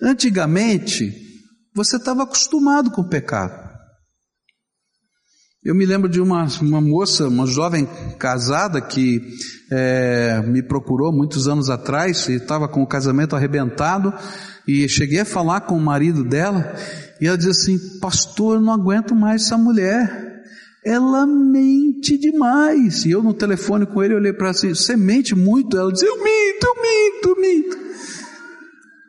Antigamente, 0.00 1.23
você 1.74 1.96
estava 1.96 2.22
acostumado 2.22 2.90
com 2.90 3.02
o 3.02 3.08
pecado. 3.08 3.64
Eu 5.64 5.74
me 5.74 5.86
lembro 5.86 6.10
de 6.10 6.20
uma, 6.20 6.46
uma 6.60 6.80
moça, 6.80 7.26
uma 7.26 7.46
jovem 7.46 7.88
casada 8.18 8.82
que 8.82 9.22
é, 9.72 10.42
me 10.46 10.62
procurou 10.62 11.10
muitos 11.10 11.48
anos 11.48 11.70
atrás 11.70 12.28
e 12.28 12.34
estava 12.34 12.68
com 12.68 12.82
o 12.82 12.86
casamento 12.86 13.34
arrebentado 13.34 14.12
e 14.68 14.86
cheguei 14.88 15.20
a 15.20 15.24
falar 15.24 15.62
com 15.62 15.74
o 15.74 15.80
marido 15.80 16.22
dela 16.22 16.74
e 17.18 17.26
ela 17.26 17.38
dizia 17.38 17.52
assim, 17.52 17.78
pastor, 17.98 18.56
eu 18.56 18.60
não 18.60 18.74
aguento 18.74 19.14
mais 19.14 19.42
essa 19.42 19.56
mulher, 19.56 20.42
ela 20.84 21.26
mente 21.26 22.18
demais. 22.18 23.06
E 23.06 23.12
eu 23.12 23.22
no 23.22 23.32
telefone 23.32 23.86
com 23.86 24.02
ele 24.02 24.14
olhei 24.14 24.34
para 24.34 24.48
ela 24.48 24.50
assim, 24.50 24.68
você 24.68 24.96
mente 24.96 25.34
muito? 25.34 25.78
Ela 25.78 25.90
dizia, 25.90 26.08
eu 26.08 26.18
minto, 26.22 26.66
eu 26.66 26.74
minto, 26.82 27.28
eu 27.28 27.40
minto. 27.40 27.78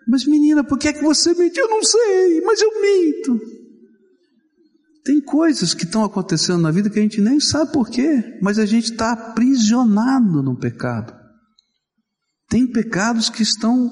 Mas 0.07 0.25
menina, 0.25 0.63
por 0.63 0.77
que 0.77 0.87
é 0.87 0.93
que 0.93 1.03
você 1.03 1.33
mente? 1.33 1.59
Eu 1.59 1.69
não 1.69 1.83
sei, 1.83 2.41
mas 2.41 2.61
eu 2.61 2.69
minto. 2.81 3.39
Tem 5.03 5.21
coisas 5.21 5.73
que 5.73 5.83
estão 5.83 6.03
acontecendo 6.03 6.61
na 6.61 6.71
vida 6.71 6.89
que 6.89 6.97
a 6.97 7.01
gente 7.01 7.21
nem 7.21 7.39
sabe 7.39 7.71
por 7.71 7.89
quê, 7.89 8.39
mas 8.41 8.57
a 8.57 8.65
gente 8.65 8.91
está 8.91 9.11
aprisionado 9.11 10.41
no 10.41 10.57
pecado. 10.57 11.13
Tem 12.49 12.65
pecados 12.65 13.29
que 13.29 13.43
estão 13.43 13.91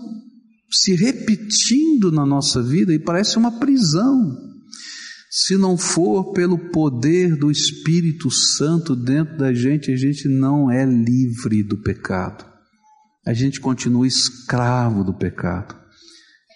se 0.71 0.95
repetindo 0.95 2.11
na 2.11 2.25
nossa 2.25 2.61
vida 2.61 2.93
e 2.93 2.99
parece 2.99 3.37
uma 3.37 3.59
prisão. 3.59 4.35
Se 5.29 5.57
não 5.57 5.77
for 5.77 6.31
pelo 6.31 6.57
poder 6.69 7.35
do 7.35 7.49
Espírito 7.49 8.29
Santo 8.29 8.95
dentro 8.95 9.37
da 9.37 9.53
gente, 9.53 9.91
a 9.91 9.95
gente 9.95 10.27
não 10.27 10.69
é 10.69 10.85
livre 10.85 11.63
do 11.63 11.77
pecado. 11.81 12.45
A 13.25 13.33
gente 13.33 13.59
continua 13.59 14.07
escravo 14.07 15.03
do 15.03 15.13
pecado. 15.13 15.82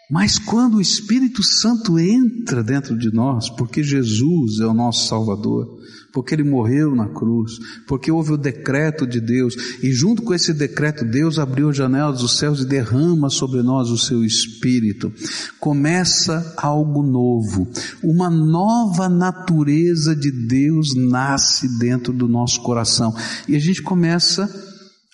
Mas 0.10 0.40
quando 0.40 0.76
o 0.76 0.82
Espírito 0.82 1.44
Santo 1.44 2.00
entra 2.00 2.64
dentro 2.64 2.98
de 2.98 3.14
nós, 3.14 3.50
porque 3.50 3.84
Jesus 3.84 4.60
é 4.62 4.66
o 4.66 4.74
nosso 4.74 5.06
Salvador, 5.06 5.68
porque 6.14 6.34
Ele 6.34 6.50
morreu 6.50 6.96
na 6.96 7.10
cruz, 7.10 7.52
porque 7.86 8.10
houve 8.10 8.32
o 8.32 8.38
decreto 8.38 9.06
de 9.06 9.20
Deus, 9.20 9.56
e 9.84 9.92
junto 9.92 10.22
com 10.22 10.34
esse 10.34 10.54
decreto, 10.54 11.04
Deus 11.04 11.38
abriu 11.38 11.70
as 11.70 11.76
janelas 11.76 12.22
dos 12.22 12.38
céus 12.38 12.62
e 12.62 12.66
derrama 12.66 13.30
sobre 13.30 13.62
nós 13.62 13.90
o 13.90 13.98
seu 13.98 14.24
Espírito. 14.24 15.12
Começa 15.60 16.54
algo 16.56 17.04
novo, 17.04 17.68
uma 18.02 18.30
nova 18.30 19.10
natureza 19.10 20.16
de 20.16 20.32
Deus 20.32 20.96
nasce 20.96 21.78
dentro 21.80 22.14
do 22.14 22.30
nosso 22.30 22.62
coração, 22.62 23.14
e 23.46 23.58
a 23.58 23.60
gente 23.60 23.84
começa 23.84 24.50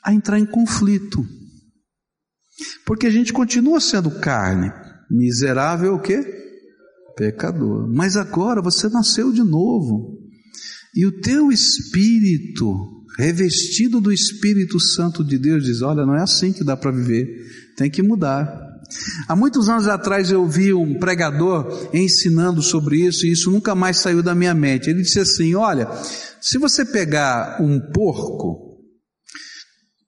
a 0.04 0.14
entrar 0.14 0.38
em 0.38 0.46
conflito. 0.46 1.26
Porque 2.86 3.08
a 3.08 3.12
gente 3.12 3.34
continua 3.34 3.80
sendo 3.80 4.12
carne, 4.20 4.72
Miserável 5.14 5.94
o 5.94 6.00
quê? 6.00 6.24
Pecador. 7.16 7.88
Mas 7.88 8.18
agora 8.18 8.62
você 8.62 8.90
nasceu 8.90 9.32
de 9.32 9.44
novo. 9.44 10.20
E 10.96 11.06
o 11.06 11.22
teu 11.22 11.52
espírito, 11.52 13.06
revestido 13.18 14.02
do 14.02 14.12
Espírito 14.12 14.80
Santo 14.80 15.24
de 15.24 15.38
Deus, 15.38 15.64
diz: 15.64 15.82
Olha, 15.82 16.06
não 16.06 16.16
é 16.16 16.22
assim 16.22 16.52
que 16.52 16.64
dá 16.64 16.76
para 16.76 16.92
viver, 16.92 17.28
tem 17.78 17.92
que 17.92 18.02
mudar. 18.02 18.48
Há 19.28 19.36
muitos 19.36 19.70
anos 19.70 19.88
atrás 19.88 20.32
eu 20.32 20.48
vi 20.48 20.74
um 20.74 21.00
pregador 21.00 21.90
ensinando 21.94 22.62
sobre 22.62 22.98
isso 23.06 23.26
e 23.26 23.32
isso 23.32 23.50
nunca 23.52 23.74
mais 23.74 24.00
saiu 24.00 24.22
da 24.22 24.36
minha 24.36 24.54
mente. 24.54 24.90
Ele 24.90 25.04
disse 25.04 25.20
assim: 25.20 25.54
Olha, 25.54 25.88
se 26.42 26.58
você 26.58 26.84
pegar 26.84 27.62
um 27.62 27.80
porco 27.80 28.73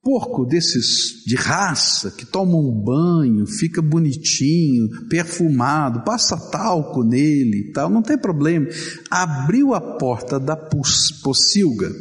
porco 0.05 0.45
desses 0.45 1.23
de 1.25 1.35
raça 1.35 2.11
que 2.11 2.27
toma 2.27 2.55
um 2.57 2.71
banho, 2.71 3.47
fica 3.47 3.81
bonitinho, 3.81 5.07
perfumado, 5.09 6.03
passa 6.03 6.37
talco 6.51 7.03
nele 7.03 7.69
e 7.69 7.71
tal, 7.73 7.89
não 7.89 8.03
tem 8.03 8.15
problema. 8.15 8.67
Abriu 9.09 9.73
a 9.73 9.81
porta 9.97 10.39
da 10.39 10.55
pocilga, 10.55 11.91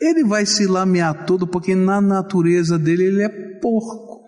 ele 0.00 0.22
vai 0.22 0.46
se 0.46 0.68
lamear 0.68 1.26
todo 1.26 1.48
porque 1.48 1.74
na 1.74 2.00
natureza 2.00 2.78
dele 2.78 3.06
ele 3.06 3.22
é 3.24 3.28
porco. 3.60 4.20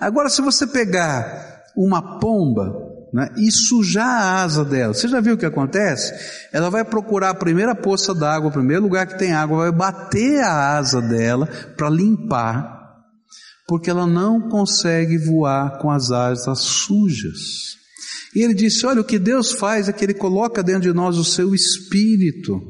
Agora, 0.00 0.30
se 0.30 0.40
você 0.40 0.66
pegar 0.66 1.64
uma 1.76 2.18
pomba 2.18 2.83
né, 3.14 3.28
e 3.38 3.48
sujar 3.48 4.08
a 4.08 4.42
asa 4.42 4.64
dela. 4.64 4.92
Você 4.92 5.06
já 5.06 5.20
viu 5.20 5.34
o 5.34 5.38
que 5.38 5.46
acontece? 5.46 6.12
Ela 6.52 6.68
vai 6.68 6.84
procurar 6.84 7.30
a 7.30 7.34
primeira 7.34 7.72
poça 7.72 8.12
d'água, 8.12 8.48
o 8.48 8.52
primeiro 8.52 8.82
lugar 8.82 9.06
que 9.06 9.16
tem 9.16 9.32
água, 9.32 9.70
vai 9.70 9.72
bater 9.72 10.40
a 10.40 10.76
asa 10.76 11.00
dela 11.00 11.46
para 11.76 11.88
limpar, 11.88 12.68
porque 13.68 13.88
ela 13.88 14.04
não 14.04 14.48
consegue 14.48 15.16
voar 15.16 15.78
com 15.78 15.92
as 15.92 16.10
asas 16.10 16.58
sujas. 16.58 17.76
E 18.34 18.42
ele 18.42 18.52
disse: 18.52 18.84
Olha, 18.84 19.00
o 19.00 19.04
que 19.04 19.20
Deus 19.20 19.52
faz 19.52 19.88
é 19.88 19.92
que 19.92 20.04
Ele 20.04 20.14
coloca 20.14 20.60
dentro 20.60 20.82
de 20.82 20.92
nós 20.92 21.16
o 21.16 21.24
seu 21.24 21.54
espírito. 21.54 22.60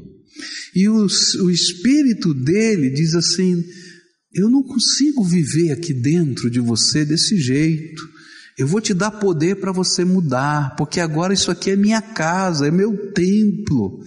E 0.75 0.87
o, 0.87 1.07
o 1.43 1.49
espírito 1.49 2.35
dele 2.35 2.91
diz 2.91 3.15
assim: 3.15 3.63
Eu 4.31 4.47
não 4.51 4.61
consigo 4.61 5.23
viver 5.23 5.71
aqui 5.71 5.91
dentro 5.91 6.51
de 6.51 6.59
você 6.59 7.03
desse 7.03 7.35
jeito. 7.35 8.14
Eu 8.57 8.67
vou 8.67 8.79
te 8.79 8.93
dar 8.93 9.11
poder 9.11 9.57
para 9.57 9.73
você 9.73 10.05
mudar, 10.05 10.75
porque 10.77 11.01
agora 11.01 11.33
isso 11.33 11.51
aqui 11.51 11.71
é 11.71 11.75
minha 11.75 12.01
casa, 12.01 12.67
é 12.67 12.71
meu 12.71 13.11
templo. 13.11 14.01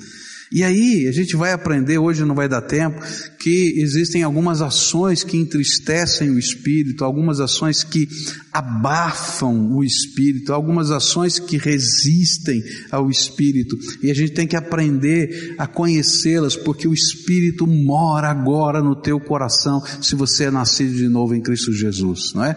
E 0.50 0.64
aí, 0.64 1.06
a 1.06 1.12
gente 1.12 1.36
vai 1.36 1.52
aprender, 1.52 1.98
hoje 1.98 2.24
não 2.24 2.34
vai 2.34 2.48
dar 2.48 2.62
tempo, 2.62 2.98
que 3.38 3.74
existem 3.76 4.22
algumas 4.22 4.62
ações 4.62 5.22
que 5.22 5.36
entristecem 5.36 6.30
o 6.30 6.38
espírito, 6.38 7.04
algumas 7.04 7.38
ações 7.38 7.84
que 7.84 8.08
abafam 8.50 9.76
o 9.76 9.84
espírito, 9.84 10.54
algumas 10.54 10.90
ações 10.90 11.38
que 11.38 11.58
resistem 11.58 12.62
ao 12.90 13.10
espírito. 13.10 13.76
E 14.02 14.10
a 14.10 14.14
gente 14.14 14.32
tem 14.32 14.46
que 14.46 14.56
aprender 14.56 15.54
a 15.58 15.66
conhecê-las, 15.66 16.56
porque 16.56 16.88
o 16.88 16.94
espírito 16.94 17.66
mora 17.66 18.30
agora 18.30 18.82
no 18.82 18.96
teu 18.96 19.20
coração, 19.20 19.82
se 20.00 20.14
você 20.14 20.44
é 20.44 20.50
nascido 20.50 20.94
de 20.94 21.08
novo 21.08 21.34
em 21.34 21.42
Cristo 21.42 21.70
Jesus, 21.74 22.32
não 22.34 22.44
é? 22.46 22.56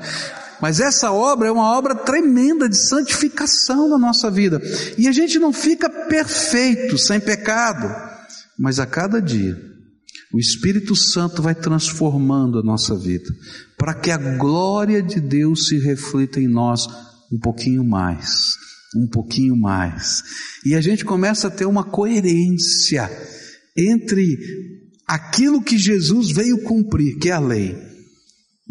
Mas 0.61 0.79
essa 0.79 1.11
obra 1.11 1.47
é 1.47 1.51
uma 1.51 1.75
obra 1.77 1.95
tremenda 1.95 2.69
de 2.69 2.77
santificação 2.77 3.89
na 3.89 3.97
nossa 3.97 4.29
vida. 4.29 4.61
E 4.97 5.07
a 5.07 5.11
gente 5.11 5.39
não 5.39 5.51
fica 5.51 5.89
perfeito, 5.89 6.97
sem 6.97 7.19
pecado, 7.19 7.89
mas 8.57 8.79
a 8.79 8.85
cada 8.85 9.21
dia 9.21 9.71
o 10.33 10.39
Espírito 10.39 10.95
Santo 10.95 11.41
vai 11.41 11.53
transformando 11.53 12.59
a 12.59 12.63
nossa 12.63 12.95
vida, 12.95 13.29
para 13.77 13.93
que 13.93 14.11
a 14.11 14.17
glória 14.17 15.01
de 15.03 15.19
Deus 15.19 15.67
se 15.67 15.77
reflita 15.77 16.39
em 16.39 16.47
nós 16.47 16.87
um 17.31 17.37
pouquinho 17.37 17.83
mais, 17.83 18.55
um 18.95 19.07
pouquinho 19.07 19.57
mais. 19.57 20.23
E 20.65 20.73
a 20.73 20.79
gente 20.81 21.03
começa 21.03 21.47
a 21.47 21.51
ter 21.51 21.65
uma 21.65 21.83
coerência 21.83 23.09
entre 23.75 24.37
aquilo 25.05 25.61
que 25.61 25.77
Jesus 25.77 26.31
veio 26.31 26.63
cumprir, 26.63 27.17
que 27.17 27.29
é 27.29 27.33
a 27.33 27.39
lei, 27.39 27.90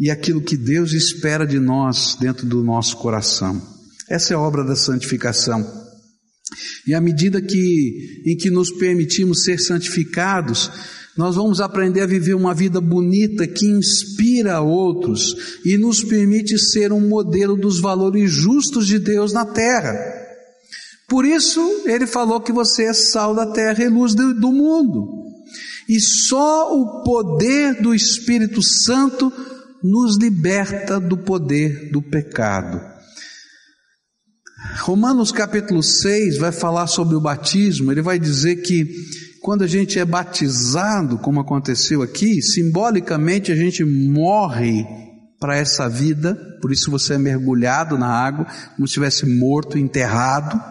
e 0.01 0.09
aquilo 0.09 0.41
que 0.41 0.57
Deus 0.57 0.93
espera 0.93 1.45
de 1.45 1.59
nós 1.59 2.17
dentro 2.19 2.47
do 2.47 2.63
nosso 2.63 2.97
coração. 2.97 3.61
Essa 4.09 4.33
é 4.33 4.35
a 4.35 4.39
obra 4.39 4.63
da 4.63 4.75
santificação. 4.75 5.63
E 6.87 6.95
à 6.95 6.99
medida 6.99 7.39
que 7.39 8.23
em 8.25 8.35
que 8.35 8.49
nos 8.49 8.71
permitimos 8.71 9.43
ser 9.43 9.59
santificados, 9.59 10.71
nós 11.15 11.35
vamos 11.35 11.61
aprender 11.61 12.01
a 12.01 12.07
viver 12.07 12.33
uma 12.33 12.51
vida 12.51 12.81
bonita 12.81 13.45
que 13.45 13.67
inspira 13.67 14.59
outros 14.59 15.59
e 15.63 15.77
nos 15.77 16.03
permite 16.03 16.57
ser 16.57 16.91
um 16.91 17.07
modelo 17.07 17.55
dos 17.55 17.79
valores 17.79 18.31
justos 18.31 18.87
de 18.87 18.97
Deus 18.97 19.31
na 19.31 19.45
terra. 19.45 19.93
Por 21.07 21.25
isso, 21.25 21.61
ele 21.85 22.07
falou 22.07 22.41
que 22.41 22.51
você 22.51 22.85
é 22.85 22.93
sal 22.93 23.35
da 23.35 23.51
terra 23.51 23.83
e 23.83 23.89
luz 23.89 24.15
do 24.15 24.51
mundo. 24.51 25.21
E 25.87 25.99
só 25.99 26.73
o 26.73 27.03
poder 27.03 27.81
do 27.83 27.93
Espírito 27.93 28.63
Santo 28.63 29.31
nos 29.83 30.17
liberta 30.17 30.99
do 30.99 31.17
poder 31.17 31.91
do 31.91 32.01
pecado. 32.01 32.81
Romanos 34.81 35.31
capítulo 35.31 35.81
6 35.81 36.37
vai 36.37 36.51
falar 36.51 36.87
sobre 36.87 37.15
o 37.15 37.21
batismo, 37.21 37.91
ele 37.91 38.01
vai 38.01 38.19
dizer 38.19 38.57
que 38.57 38.85
quando 39.41 39.63
a 39.63 39.67
gente 39.67 39.97
é 39.97 40.05
batizado, 40.05 41.17
como 41.17 41.39
aconteceu 41.39 42.03
aqui, 42.03 42.41
simbolicamente 42.43 43.51
a 43.51 43.55
gente 43.55 43.83
morre 43.83 44.85
para 45.39 45.57
essa 45.57 45.89
vida, 45.89 46.35
por 46.61 46.71
isso 46.71 46.91
você 46.91 47.15
é 47.15 47.17
mergulhado 47.17 47.97
na 47.97 48.07
água, 48.07 48.45
como 48.75 48.87
se 48.87 48.91
estivesse 48.91 49.25
morto, 49.25 49.79
enterrado. 49.79 50.61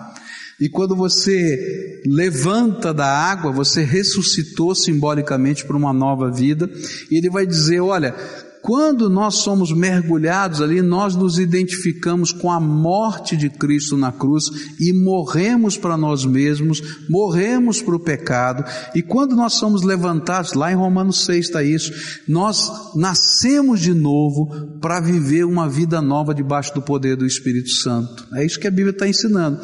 E 0.60 0.68
quando 0.68 0.94
você 0.94 2.02
levanta 2.06 2.94
da 2.94 3.06
água, 3.06 3.50
você 3.50 3.82
ressuscitou 3.82 4.72
simbolicamente 4.72 5.64
para 5.64 5.76
uma 5.76 5.92
nova 5.92 6.30
vida. 6.30 6.70
E 7.10 7.16
ele 7.16 7.28
vai 7.28 7.44
dizer: 7.46 7.80
olha, 7.80 8.14
quando 8.62 9.08
nós 9.08 9.36
somos 9.36 9.72
mergulhados 9.72 10.60
ali, 10.60 10.82
nós 10.82 11.14
nos 11.16 11.38
identificamos 11.38 12.32
com 12.32 12.50
a 12.50 12.60
morte 12.60 13.36
de 13.36 13.48
Cristo 13.48 13.96
na 13.96 14.12
cruz 14.12 14.44
e 14.78 14.92
morremos 14.92 15.76
para 15.76 15.96
nós 15.96 16.24
mesmos, 16.24 16.82
morremos 17.08 17.80
para 17.80 17.96
o 17.96 18.00
pecado, 18.00 18.64
e 18.94 19.02
quando 19.02 19.34
nós 19.34 19.54
somos 19.54 19.82
levantados, 19.82 20.52
lá 20.52 20.70
em 20.70 20.76
Romanos 20.76 21.24
6 21.24 21.46
está 21.46 21.62
isso, 21.62 21.92
nós 22.28 22.70
nascemos 22.94 23.80
de 23.80 23.94
novo 23.94 24.78
para 24.80 25.00
viver 25.00 25.44
uma 25.44 25.68
vida 25.68 26.00
nova 26.02 26.34
debaixo 26.34 26.74
do 26.74 26.82
poder 26.82 27.16
do 27.16 27.26
Espírito 27.26 27.70
Santo. 27.70 28.26
É 28.34 28.44
isso 28.44 28.60
que 28.60 28.66
a 28.66 28.70
Bíblia 28.70 28.90
está 28.90 29.08
ensinando. 29.08 29.60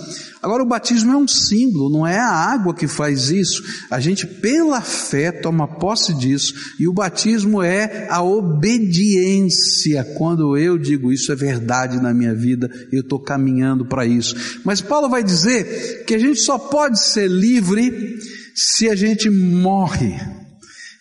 Agora, 0.46 0.62
o 0.62 0.66
batismo 0.66 1.10
é 1.10 1.16
um 1.16 1.26
símbolo, 1.26 1.90
não 1.90 2.06
é 2.06 2.20
a 2.20 2.30
água 2.30 2.72
que 2.72 2.86
faz 2.86 3.30
isso. 3.30 3.64
A 3.90 3.98
gente, 3.98 4.24
pela 4.24 4.80
fé, 4.80 5.32
toma 5.32 5.66
posse 5.66 6.14
disso, 6.14 6.54
e 6.78 6.86
o 6.86 6.92
batismo 6.92 7.60
é 7.60 8.06
a 8.08 8.22
obediência. 8.22 10.04
Quando 10.16 10.56
eu 10.56 10.78
digo 10.78 11.12
isso 11.12 11.32
é 11.32 11.34
verdade 11.34 12.00
na 12.00 12.14
minha 12.14 12.32
vida, 12.32 12.70
eu 12.92 13.00
estou 13.00 13.18
caminhando 13.18 13.84
para 13.86 14.06
isso. 14.06 14.60
Mas 14.64 14.80
Paulo 14.80 15.08
vai 15.08 15.24
dizer 15.24 16.04
que 16.04 16.14
a 16.14 16.18
gente 16.18 16.38
só 16.38 16.56
pode 16.56 17.02
ser 17.02 17.28
livre 17.28 18.16
se 18.54 18.88
a 18.88 18.94
gente 18.94 19.28
morre. 19.28 20.14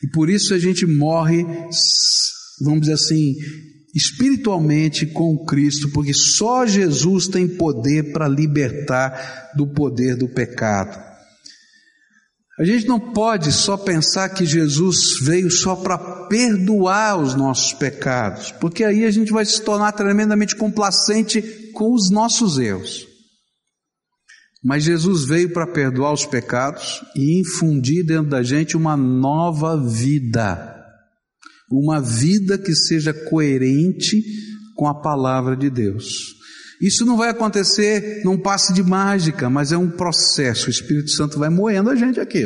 E 0.02 0.08
por 0.08 0.28
isso 0.28 0.56
a 0.56 0.58
gente 0.58 0.88
morre, 0.88 1.46
vamos 2.60 2.82
dizer 2.82 2.94
assim, 2.94 3.36
espiritualmente 3.96 5.06
com 5.06 5.46
Cristo, 5.46 5.90
porque 5.92 6.14
só 6.14 6.66
Jesus 6.66 7.30
tem 7.30 7.48
poder 7.48 8.12
para 8.12 8.28
libertar 8.28 9.52
do 9.56 9.66
poder 9.66 10.18
do 10.18 10.28
pecado. 10.28 11.02
A 12.60 12.64
gente 12.66 12.88
não 12.88 13.00
pode 13.00 13.52
só 13.52 13.78
pensar 13.78 14.30
que 14.30 14.46
Jesus 14.46 15.20
veio 15.22 15.50
só 15.50 15.76
para 15.76 15.98
perdoar 16.28 17.18
os 17.18 17.36
nossos 17.36 17.74
pecados, 17.74 18.52
porque 18.52 18.84
aí 18.84 19.06
a 19.06 19.12
gente 19.12 19.32
vai 19.32 19.46
se 19.46 19.62
tornar 19.62 19.94
tremendamente 19.94 20.56
complacente 20.56 21.42
com 21.74 21.94
os 21.94 22.10
nossos 22.10 22.58
erros. 22.58 23.08
Mas 24.64 24.84
Jesus 24.84 25.26
veio 25.26 25.54
para 25.54 25.68
perdoar 25.68 26.12
os 26.12 26.26
pecados 26.26 27.02
e 27.16 27.40
infundir 27.40 28.06
dentro 28.06 28.30
da 28.30 28.42
gente 28.42 28.76
uma 28.76 28.98
nova 28.98 29.78
vida 29.78 30.75
uma 31.72 32.02
vida 32.02 32.58
que 32.58 32.76
seja 32.76 33.14
coerente 33.14 34.22
com 34.76 34.88
a 34.88 35.02
palavra 35.02 35.56
de 35.56 35.70
Deus. 35.70 36.36
Isso 36.82 37.06
não 37.06 37.18
vai 37.18 37.30
acontecer 37.30 38.22
num 38.24 38.38
passe 38.38 38.74
de 38.74 38.84
mágica, 38.84 39.50
mas 39.50 39.72
é 39.72 39.78
um 39.78 39.90
processo. 39.90 40.68
O 40.68 40.70
Espírito 40.70 41.10
Santo 41.12 41.40
vai 41.40 41.50
moendo 41.50 41.90
a 41.90 41.96
gente 41.96 42.20
aqui. 42.20 42.46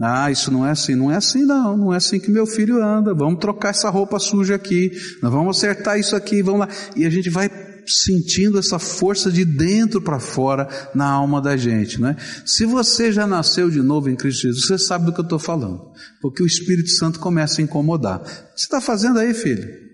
Ah, 0.00 0.30
isso 0.30 0.52
não 0.52 0.64
é 0.64 0.70
assim, 0.70 0.94
não 0.94 1.10
é 1.10 1.16
assim 1.16 1.42
não, 1.44 1.76
não 1.76 1.92
é 1.92 1.96
assim 1.96 2.20
que 2.20 2.30
meu 2.30 2.46
filho 2.46 2.82
anda. 2.82 3.12
Vamos 3.12 3.40
trocar 3.40 3.70
essa 3.70 3.90
roupa 3.90 4.20
suja 4.20 4.54
aqui, 4.54 4.92
nós 5.20 5.32
vamos 5.32 5.56
acertar 5.56 5.98
isso 5.98 6.14
aqui, 6.14 6.40
vamos 6.40 6.60
lá. 6.60 6.68
E 6.94 7.04
a 7.04 7.10
gente 7.10 7.28
vai 7.28 7.48
sentindo 7.88 8.58
essa 8.58 8.78
força 8.78 9.30
de 9.30 9.44
dentro 9.44 10.00
para 10.00 10.20
fora 10.20 10.68
na 10.94 11.06
alma 11.06 11.40
da 11.40 11.56
gente, 11.56 12.00
né? 12.00 12.16
Se 12.44 12.64
você 12.64 13.12
já 13.12 13.26
nasceu 13.26 13.70
de 13.70 13.80
novo 13.80 14.10
em 14.10 14.16
Cristo 14.16 14.42
Jesus, 14.42 14.66
você 14.66 14.78
sabe 14.78 15.06
do 15.06 15.12
que 15.12 15.20
eu 15.20 15.24
estou 15.24 15.38
falando, 15.38 15.80
porque 16.20 16.42
o 16.42 16.46
Espírito 16.46 16.90
Santo 16.90 17.18
começa 17.18 17.60
a 17.60 17.64
incomodar. 17.64 18.20
O 18.20 18.24
que 18.24 18.30
você 18.30 18.64
está 18.64 18.80
fazendo 18.80 19.18
aí, 19.18 19.34
filho? 19.34 19.88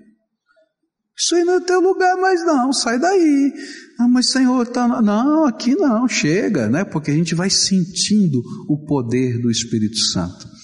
Isso 1.16 1.36
aí 1.36 1.44
não 1.44 1.54
é 1.54 1.60
teu 1.60 1.80
lugar 1.80 2.16
mais 2.16 2.44
não, 2.44 2.72
sai 2.72 2.98
daí. 2.98 3.52
Ah, 3.98 4.08
mas 4.08 4.30
Senhor, 4.30 4.66
tá... 4.66 5.00
não, 5.00 5.44
aqui 5.44 5.76
não, 5.76 6.08
chega, 6.08 6.68
né? 6.68 6.84
Porque 6.84 7.12
a 7.12 7.14
gente 7.14 7.34
vai 7.34 7.48
sentindo 7.48 8.42
o 8.68 8.84
poder 8.84 9.40
do 9.40 9.50
Espírito 9.50 9.96
Santo. 9.96 10.54